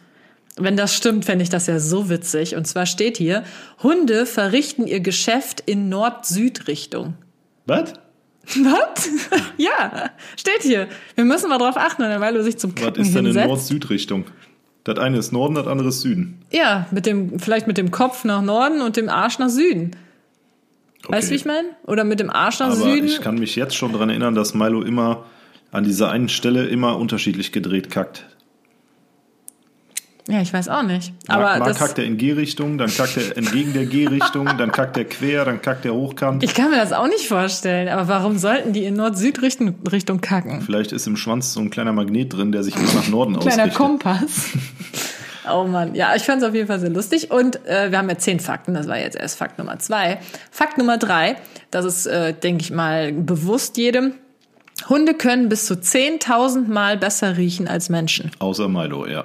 [0.56, 2.56] Wenn das stimmt, fände ich das ja so witzig.
[2.56, 3.44] Und zwar steht hier,
[3.82, 7.14] Hunde verrichten ihr Geschäft in Nord-Süd-Richtung.
[7.64, 7.94] Was?
[8.56, 9.08] Was?
[9.56, 10.88] ja, steht hier.
[11.14, 13.46] Wir müssen mal drauf achten, weil du sich zum Was Kacken ist denn eine.
[13.46, 14.24] Nord-Süd-Richtung?
[14.84, 16.40] Das eine ist Norden, das andere ist Süden.
[16.50, 19.92] Ja, mit dem, vielleicht mit dem Kopf nach Norden und dem Arsch nach Süden.
[21.08, 21.68] Weißt du, wie ich meine?
[21.86, 23.06] Oder mit dem Arsch nach Aber Süden.
[23.06, 25.24] ich kann mich jetzt schon daran erinnern, dass Milo immer
[25.70, 28.26] an dieser einen Stelle immer unterschiedlich gedreht kackt.
[30.28, 31.12] Ja, ich weiß auch nicht.
[31.28, 34.72] Mal, Aber mal das, kackt er in G-Richtung, dann kackt er entgegen der G-Richtung, dann
[34.72, 36.42] kackt er quer, dann kackt er hochkant.
[36.42, 37.88] ich kann mir das auch nicht vorstellen.
[37.88, 40.60] Aber warum sollten die in Nord-Süd-Richtung Richtung kacken?
[40.62, 43.62] Vielleicht ist im Schwanz so ein kleiner Magnet drin, der sich immer nach Norden Kleiner
[43.62, 43.74] ausrichtet.
[43.74, 44.50] Kompass.
[45.52, 47.30] Oh Mann, ja, ich fand es auf jeden Fall sehr lustig.
[47.30, 50.18] Und äh, wir haben ja zehn Fakten, das war jetzt erst Fakt Nummer zwei.
[50.50, 51.36] Fakt Nummer drei,
[51.70, 54.12] das ist, äh, denke ich mal, bewusst jedem.
[54.88, 58.30] Hunde können bis zu 10.000 Mal besser riechen als Menschen.
[58.38, 59.24] Außer Milo, ja.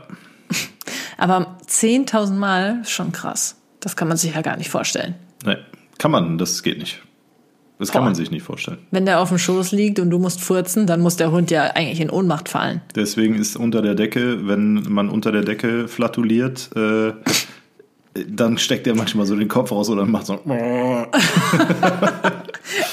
[1.18, 3.56] Aber 10.000 Mal schon krass.
[3.80, 5.16] Das kann man sich ja gar nicht vorstellen.
[5.46, 5.58] Nee,
[5.98, 7.02] kann man, das geht nicht.
[7.78, 8.06] Das kann Boah.
[8.06, 8.78] man sich nicht vorstellen.
[8.92, 11.64] Wenn der auf dem Schoß liegt und du musst furzen, dann muss der Hund ja
[11.64, 12.82] eigentlich in Ohnmacht fallen.
[12.96, 17.12] Deswegen ist unter der Decke, wenn man unter der Decke flatuliert, äh,
[18.28, 20.36] dann steckt er manchmal so den Kopf raus oder macht so.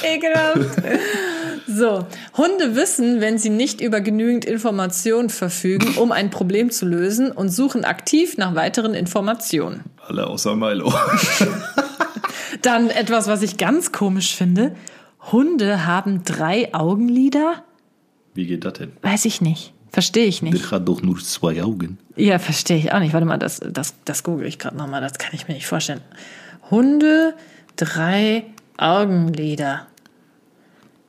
[0.02, 0.82] Ekelhaft.
[1.74, 2.06] So,
[2.36, 7.48] Hunde wissen, wenn sie nicht über genügend Informationen verfügen, um ein Problem zu lösen und
[7.48, 9.84] suchen aktiv nach weiteren Informationen.
[10.06, 10.92] Alle außer Milo.
[12.62, 14.74] Dann etwas, was ich ganz komisch finde.
[15.30, 17.64] Hunde haben drei Augenlider?
[18.34, 18.92] Wie geht das denn?
[19.02, 19.72] Weiß ich nicht.
[19.90, 20.58] Verstehe ich nicht.
[20.58, 21.98] Der hat doch nur zwei Augen.
[22.16, 23.12] Ja, verstehe ich auch nicht.
[23.12, 25.00] Warte mal, das, das, das google ich gerade nochmal.
[25.00, 26.00] Das kann ich mir nicht vorstellen.
[26.70, 27.34] Hunde,
[27.76, 28.44] drei
[28.78, 29.86] Augenlider.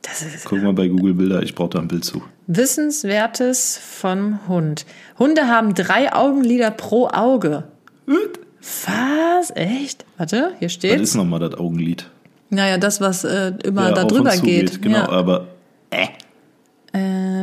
[0.03, 2.21] Das ist Guck mal bei Google Bilder, ich brauche da ein Bild zu.
[2.47, 4.85] Wissenswertes vom Hund.
[5.17, 7.63] Hunde haben drei Augenlider pro Auge.
[8.05, 9.51] Was?
[9.55, 10.05] Echt?
[10.17, 10.99] Warte, hier Was steht.
[10.99, 12.09] ist nochmal das Augenlid?
[12.49, 14.81] Naja, das, was äh, immer Ja, da drüber zu geht.
[14.81, 15.09] Genau, ja.
[15.09, 15.47] aber
[15.89, 16.07] äh,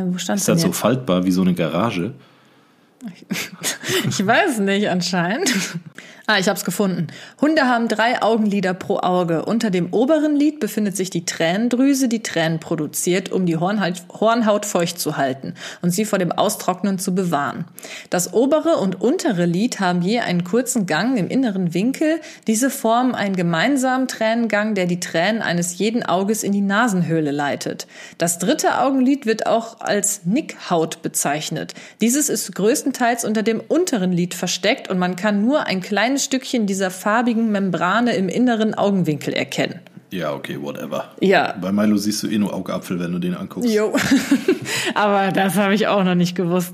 [0.05, 0.77] wo stand ist denn das so jetzt?
[0.77, 2.13] faltbar wie so eine Garage?
[4.07, 5.51] Ich weiß nicht, anscheinend.
[6.27, 7.07] Ah, ich hab's gefunden.
[7.41, 9.43] Hunde haben drei Augenlider pro Auge.
[9.43, 14.65] Unter dem oberen Lid befindet sich die Tränendrüse, die Tränen produziert, um die Hornhaut, Hornhaut
[14.65, 17.65] feucht zu halten und sie vor dem Austrocknen zu bewahren.
[18.11, 22.21] Das obere und untere Lid haben je einen kurzen Gang im inneren Winkel.
[22.45, 27.87] Diese formen einen gemeinsamen Tränengang, der die Tränen eines jeden Auges in die Nasenhöhle leitet.
[28.19, 31.73] Das dritte Augenlid wird auch als Nickhaut bezeichnet.
[31.99, 36.65] Dieses ist größtenteils unter dem unteren Lid versteckt und man kann nur ein kleines Stückchen
[36.67, 39.79] dieser farbigen Membrane im inneren Augenwinkel erkennen.
[40.13, 41.05] Ja, okay, whatever.
[41.21, 41.55] Ja.
[41.61, 43.73] Bei Milo siehst du eh nur Augapfel, wenn du den anguckst.
[43.73, 43.95] Jo.
[44.93, 46.73] Aber das habe ich auch noch nicht gewusst.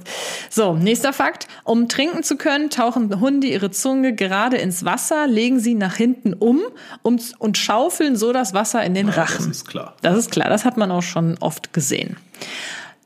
[0.50, 1.48] So, nächster Fakt.
[1.64, 6.34] Um trinken zu können, tauchen Hunde ihre Zunge gerade ins Wasser, legen sie nach hinten
[6.34, 6.62] um
[7.04, 9.38] und, und schaufeln so das Wasser in den Ja, Rachen.
[9.50, 9.96] das ist klar.
[10.02, 12.18] Das ist klar, das hat man auch schon oft gesehen.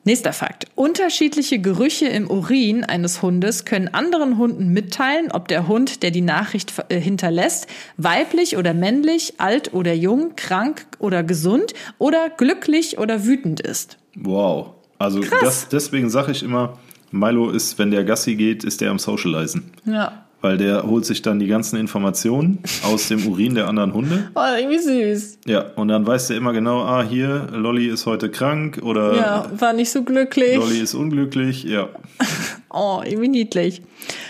[0.04, 0.66] Nächster Fakt.
[0.74, 6.22] Unterschiedliche Gerüche im Urin eines Hundes können anderen Hunden mitteilen, ob der Hund, der die
[6.22, 13.26] Nachricht äh, hinterlässt, weiblich oder männlich, alt oder jung, krank oder gesund oder glücklich oder
[13.26, 13.98] wütend ist.
[14.16, 14.72] Wow.
[14.98, 16.80] Also das, deswegen sage ich immer,
[17.12, 19.72] Milo ist, wenn der Gassi geht, ist der am Socializen.
[19.86, 20.26] Ja.
[20.42, 24.30] Weil der holt sich dann die ganzen Informationen aus dem Urin der anderen Hunde.
[24.36, 25.38] Oh, irgendwie süß.
[25.46, 29.52] Ja, und dann weiß der immer genau, ah, hier, Lolly ist heute krank oder Ja,
[29.58, 30.56] war nicht so glücklich.
[30.56, 31.64] Lolly ist unglücklich.
[31.64, 31.90] Ja.
[32.74, 33.82] Oh, irgendwie niedlich.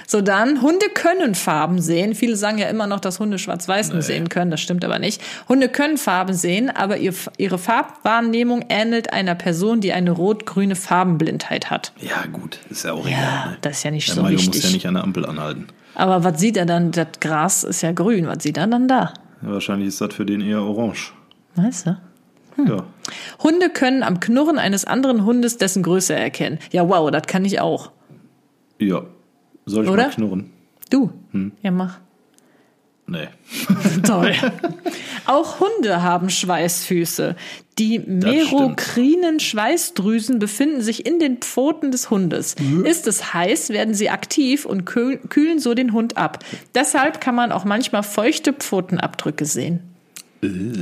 [0.07, 2.15] So dann, Hunde können Farben sehen.
[2.15, 4.49] Viele sagen ja immer noch, dass Hunde schwarz-weiß nur sehen können.
[4.49, 5.21] Das stimmt aber nicht.
[5.47, 11.69] Hunde können Farben sehen, aber ihr, ihre Farbwahrnehmung ähnelt einer Person, die eine rot-grüne Farbenblindheit
[11.69, 11.93] hat.
[12.01, 13.49] Ja, gut, ist ja auch Ja, egal.
[13.51, 13.57] Ne?
[13.61, 14.55] das ist ja nicht Der so Milo wichtig.
[14.55, 15.67] muss ja nicht an der Ampel anhalten.
[15.95, 16.91] Aber was sieht er dann?
[16.91, 18.27] Das Gras ist ja grün.
[18.27, 19.13] Was sieht er dann da?
[19.41, 21.13] Ja, wahrscheinlich ist das für den eher orange.
[21.55, 21.97] Weißt du?
[22.65, 22.83] Ja.
[23.43, 26.59] Hunde können am Knurren eines anderen Hundes dessen Größe erkennen.
[26.71, 27.91] Ja, wow, das kann ich auch.
[28.77, 29.03] Ja.
[29.65, 30.03] Soll ich Oder?
[30.03, 30.51] mal knurren?
[30.89, 31.11] Du?
[31.31, 31.53] Hm.
[31.61, 31.99] Ja, mach.
[33.07, 33.27] Nee.
[34.05, 34.33] Toll.
[35.25, 37.35] Auch Hunde haben Schweißfüße.
[37.79, 42.55] Die merokrinen Schweißdrüsen befinden sich in den Pfoten des Hundes.
[42.83, 46.39] Ist es heiß, werden sie aktiv und kühl- kühlen so den Hund ab.
[46.75, 49.79] Deshalb kann man auch manchmal feuchte Pfotenabdrücke sehen.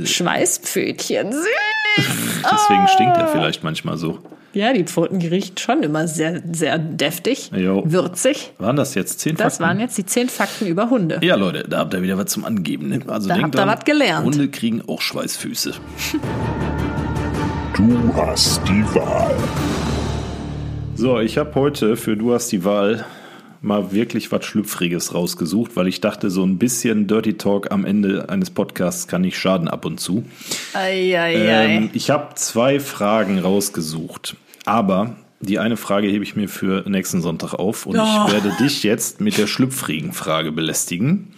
[0.04, 1.32] Schweißpfötchen.
[1.32, 1.46] Süß.
[2.52, 4.18] Deswegen stinkt er vielleicht manchmal so.
[4.52, 7.82] Ja, die Pfoten riechen schon immer sehr, sehr deftig, Jo.
[7.86, 8.52] würzig.
[8.58, 9.62] Waren das jetzt zehn Das Fakten?
[9.68, 11.18] waren jetzt die zehn Fakten über Hunde.
[11.22, 12.88] Ja, Leute, da habt ihr wieder was zum Angeben.
[12.88, 13.00] Ne?
[13.06, 14.26] Also Da denkt habt ihr was gelernt.
[14.26, 15.74] Hunde kriegen auch Schweißfüße.
[17.76, 19.34] Du hast die Wahl.
[20.96, 23.04] So, ich habe heute für Du hast die Wahl
[23.62, 28.28] mal wirklich was Schlüpfriges rausgesucht, weil ich dachte, so ein bisschen Dirty Talk am Ende
[28.28, 30.24] eines Podcasts kann nicht schaden ab und zu.
[30.72, 31.76] Eieiei.
[31.76, 37.22] Ähm, ich habe zwei Fragen rausgesucht, aber die eine Frage hebe ich mir für nächsten
[37.22, 38.02] Sonntag auf und Oh.
[38.26, 41.34] ich werde dich jetzt mit der schlüpfrigen Frage belästigen.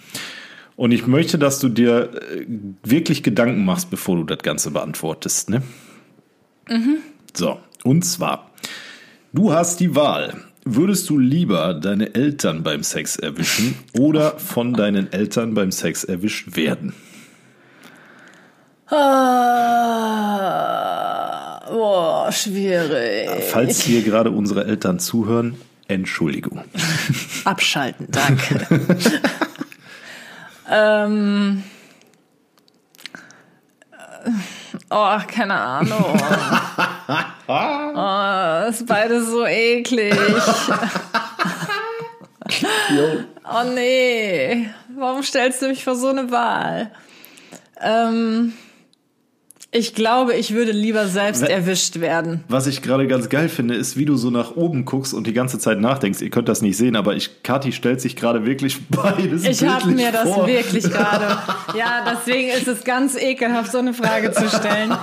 [0.74, 2.46] Und ich möchte, dass du dir äh,
[2.82, 5.50] wirklich Gedanken machst, bevor du das Ganze beantwortest.
[5.50, 5.62] Ne?
[7.34, 8.50] So, und zwar,
[9.32, 10.42] du hast die Wahl.
[10.64, 16.54] Würdest du lieber deine Eltern beim Sex erwischen oder von deinen Eltern beim Sex erwischt
[16.54, 16.94] werden?
[18.86, 19.00] Ah,
[21.68, 23.28] boah, schwierig.
[23.50, 25.56] Falls hier gerade unsere Eltern zuhören,
[25.88, 26.62] Entschuldigung.
[27.44, 28.64] Abschalten, danke.
[30.70, 31.64] ähm.
[33.92, 34.30] äh,
[34.94, 36.20] Oh, keine Ahnung.
[37.48, 40.14] Oh, ist beides so eklig.
[43.44, 44.70] Oh nee.
[44.96, 46.90] Warum stellst du mich vor so eine Wahl?
[47.80, 48.54] Ähm,
[49.74, 52.44] ich glaube, ich würde lieber selbst erwischt werden.
[52.48, 55.32] Was ich gerade ganz geil finde, ist, wie du so nach oben guckst und die
[55.32, 56.20] ganze Zeit nachdenkst.
[56.20, 59.90] Ihr könnt das nicht sehen, aber ich, Kathi stellt sich gerade wirklich beides Ich habe
[59.92, 60.46] mir das vor.
[60.46, 61.38] wirklich gerade.
[61.74, 64.94] Ja, deswegen ist es ganz ekelhaft, so eine Frage zu stellen.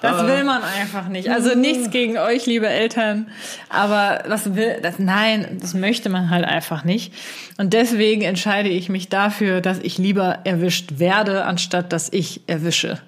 [0.00, 1.28] Das will man einfach nicht.
[1.28, 3.26] Also nichts gegen euch, liebe Eltern,
[3.68, 5.00] aber was will das?
[5.00, 7.12] Nein, das möchte man halt einfach nicht.
[7.58, 13.00] Und deswegen entscheide ich mich dafür, dass ich lieber erwischt werde, anstatt dass ich erwische.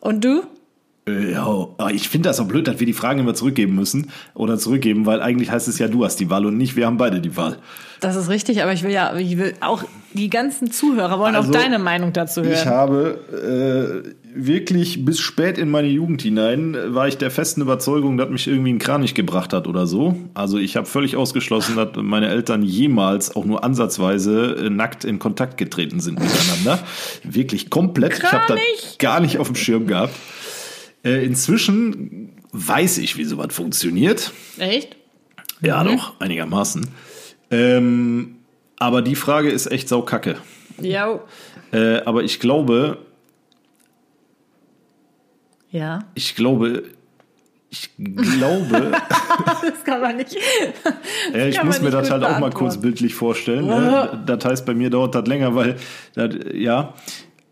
[0.00, 0.42] Und du?
[1.06, 4.10] Äh, Ja, aber ich finde das auch blöd, dass wir die Fragen immer zurückgeben müssen
[4.34, 6.96] oder zurückgeben, weil eigentlich heißt es ja, du hast die Wahl und nicht, wir haben
[6.98, 7.58] beide die Wahl.
[8.00, 11.50] Das ist richtig, aber ich will ja, ich will auch die ganzen Zuhörer wollen Also,
[11.50, 12.52] auch deine Meinung dazu hören.
[12.52, 18.16] Ich habe äh, wirklich bis spät in meine Jugend hinein war ich der festen Überzeugung,
[18.16, 20.16] dass mich irgendwie ein Kranich gebracht hat oder so.
[20.34, 25.18] Also ich habe völlig ausgeschlossen, dass meine Eltern jemals auch nur ansatzweise äh, nackt in
[25.18, 26.78] Kontakt getreten sind miteinander.
[27.22, 28.18] Wirklich komplett.
[28.18, 28.98] Ich habe das Kranich!
[28.98, 30.14] gar nicht auf dem Schirm gehabt.
[31.04, 34.32] Äh, inzwischen weiß ich, wie sowas funktioniert.
[34.58, 34.96] Echt?
[35.60, 36.86] Ja, doch, einigermaßen.
[37.50, 38.37] Ähm,
[38.78, 40.36] aber die Frage ist echt saukacke.
[40.80, 41.20] Ja.
[41.72, 42.98] Äh, aber ich glaube,
[45.70, 46.00] Ja.
[46.14, 46.84] ich glaube,
[47.70, 48.92] ich glaube,
[49.62, 50.36] Das kann man nicht.
[51.34, 53.66] äh, ich muss mir das halt auch mal kurz bildlich vorstellen.
[53.66, 54.22] Ne?
[54.26, 55.76] Das heißt, bei mir dauert das länger, weil,
[56.14, 56.94] das, ja,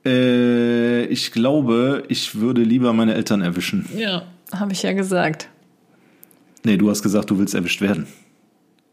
[0.04, 3.86] äh, ich glaube, ich würde lieber meine Eltern erwischen.
[3.96, 4.22] Ja,
[4.52, 5.48] habe ich ja gesagt.
[6.64, 8.06] Nee, du hast gesagt, du willst erwischt werden.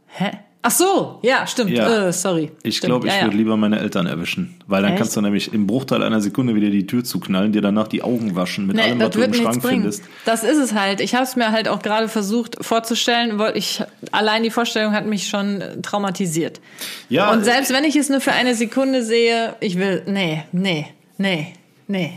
[0.08, 0.32] Hä?
[0.66, 1.72] Ach so, ja, stimmt.
[1.72, 2.08] Ja.
[2.08, 2.50] Äh, sorry.
[2.64, 3.26] Ich glaube, ich ja, ja.
[3.26, 4.56] würde lieber meine Eltern erwischen.
[4.66, 5.00] Weil dann Echt?
[5.00, 8.34] kannst du nämlich im Bruchteil einer Sekunde wieder die Tür zuknallen, dir danach die Augen
[8.38, 9.82] waschen mit Nee, allem, was das du im Schrank bringen.
[9.82, 10.04] findest.
[10.24, 11.02] Das ist es halt.
[11.02, 13.40] Ich habe es mir halt auch gerade versucht vorzustellen.
[13.40, 13.84] weil Ich
[14.14, 16.62] allein die Vorstellung hat mich schon äh, traumatisiert.
[17.10, 20.88] Ja, Und selbst wenn ich es nur für eine Sekunde sehe, ich will, nee, nee,
[21.18, 21.54] nee,
[21.88, 22.14] nee,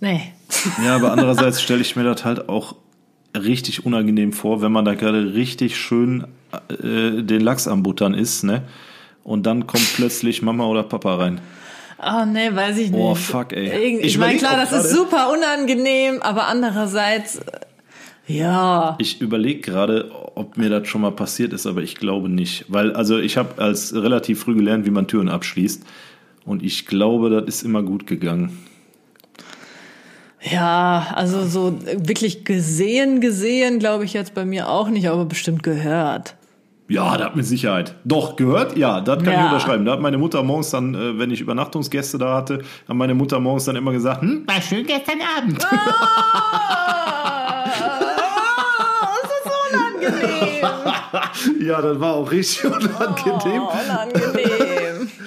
[0.00, 0.32] nee.
[0.82, 2.76] Ja, aber andererseits stelle ich mir das halt auch
[3.36, 6.24] richtig unangenehm vor, wenn man da gerade richtig schön
[6.68, 8.62] äh, den Lachs am Buttern isst, ne?
[9.22, 11.40] Und dann kommt plötzlich Mama oder Papa rein.
[11.98, 13.00] Oh nee, weiß ich nicht.
[13.00, 13.96] Oh, fuck, ey.
[13.98, 17.42] Ich, Ich meine, klar, das ist gerade- super unangenehm, aber andererseits, äh,
[18.26, 18.96] ja.
[18.98, 22.66] Ich überlege gerade, ob mir das schon mal passiert ist, aber ich glaube nicht.
[22.68, 25.82] Weil, also ich habe als relativ früh gelernt, wie man Türen abschließt.
[26.44, 28.58] Und ich glaube, das ist immer gut gegangen.
[30.42, 35.62] Ja, also so wirklich gesehen, gesehen, glaube ich jetzt bei mir auch nicht, aber bestimmt
[35.62, 36.34] gehört.
[36.88, 37.94] Ja, das mit Sicherheit.
[38.04, 38.76] Doch, gehört?
[38.76, 39.46] Ja, das kann ich Ja.
[39.46, 39.86] unterschreiben.
[39.86, 43.40] Da hat meine Mutter morgens dann, äh, wenn ich Übernachtungsgäste da hatte, hat meine Mutter
[43.40, 45.62] morgens dann immer gesagt, hm, war schön gestern Abend.
[45.62, 45.70] das
[49.30, 50.66] ist unangenehm.
[51.66, 53.62] ja, das war auch richtig unangenehm.
[53.62, 55.08] Oh, unangenehm.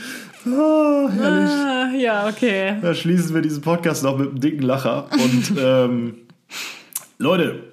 [0.49, 2.77] Ah, ja, okay.
[2.81, 5.07] Da schließen wir diesen Podcast noch mit einem dicken Lacher.
[5.11, 6.15] Und ähm,
[7.17, 7.63] Leute,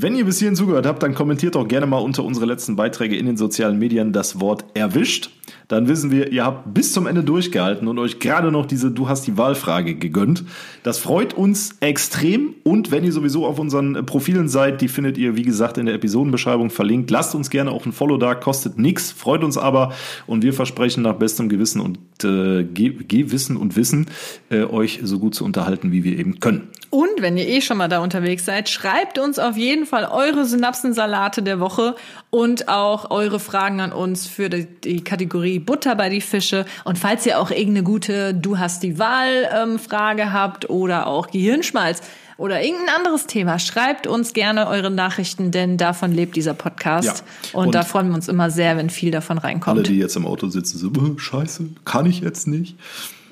[0.00, 3.16] wenn ihr bis hierhin zugehört habt, dann kommentiert doch gerne mal unter unsere letzten Beiträge
[3.16, 5.30] in den sozialen Medien das Wort erwischt.
[5.68, 9.08] Dann wissen wir, ihr habt bis zum Ende durchgehalten und euch gerade noch diese Du
[9.08, 10.44] hast die Wahlfrage gegönnt.
[10.82, 12.54] Das freut uns extrem.
[12.64, 15.86] Und wenn ihr sowieso auf unseren äh, Profilen seid, die findet ihr, wie gesagt, in
[15.86, 17.10] der Episodenbeschreibung verlinkt.
[17.10, 19.92] Lasst uns gerne auch ein Follow da, kostet nichts, freut uns aber.
[20.26, 24.06] Und wir versprechen nach bestem Gewissen und äh, Ge Gewissen und Wissen,
[24.50, 26.68] äh, euch so gut zu unterhalten, wie wir eben können.
[26.90, 30.46] Und wenn ihr eh schon mal da unterwegs seid, schreibt uns auf jeden Fall eure
[30.46, 31.94] Synapsensalate der Woche
[32.30, 36.66] und auch eure Fragen an uns für die, die Kategorie Butter bei die Fische.
[36.84, 41.28] Und falls ihr auch irgendeine gute Du hast die Wahl ähm, Frage habt oder auch
[41.30, 42.02] Gehirnschmalz
[42.36, 47.24] oder irgendein anderes Thema, schreibt uns gerne eure Nachrichten, denn davon lebt dieser Podcast.
[47.52, 47.58] Ja.
[47.58, 49.86] Und, Und- da freuen wir uns immer sehr, wenn viel davon Alle, reinkommt.
[49.88, 52.76] die jetzt im Auto sitzen, so, "Bäh, scheiße, kann ich jetzt nicht.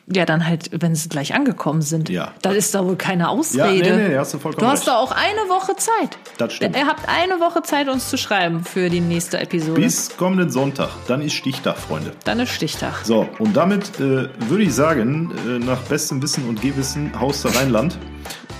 [0.09, 2.09] Ja, dann halt, wenn sie gleich angekommen sind.
[2.09, 2.32] Ja.
[2.40, 3.88] Das ist doch wohl keine Ausrede.
[3.88, 4.88] Ja, nee, nee, hast du vollkommen Du hast recht.
[4.88, 6.16] doch auch eine Woche Zeit.
[6.38, 6.76] Das stimmt.
[6.76, 9.80] Ihr habt eine Woche Zeit, uns zu schreiben für die nächste Episode.
[9.80, 12.12] Bis kommenden Sonntag, dann ist Stichtag, Freunde.
[12.24, 13.00] Dann ist Stichtag.
[13.04, 17.57] So, und damit äh, würde ich sagen, äh, nach bestem Wissen und Gewissen, Haus der
[17.57, 17.98] Rheinland.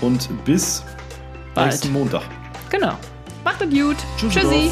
[0.01, 0.83] Und bis
[1.55, 1.67] Bald.
[1.67, 2.23] nächsten Montag.
[2.69, 2.93] Genau.
[3.45, 3.95] Macht es gut.
[4.17, 4.39] Tschüssi.
[4.41, 4.71] Tschüssi.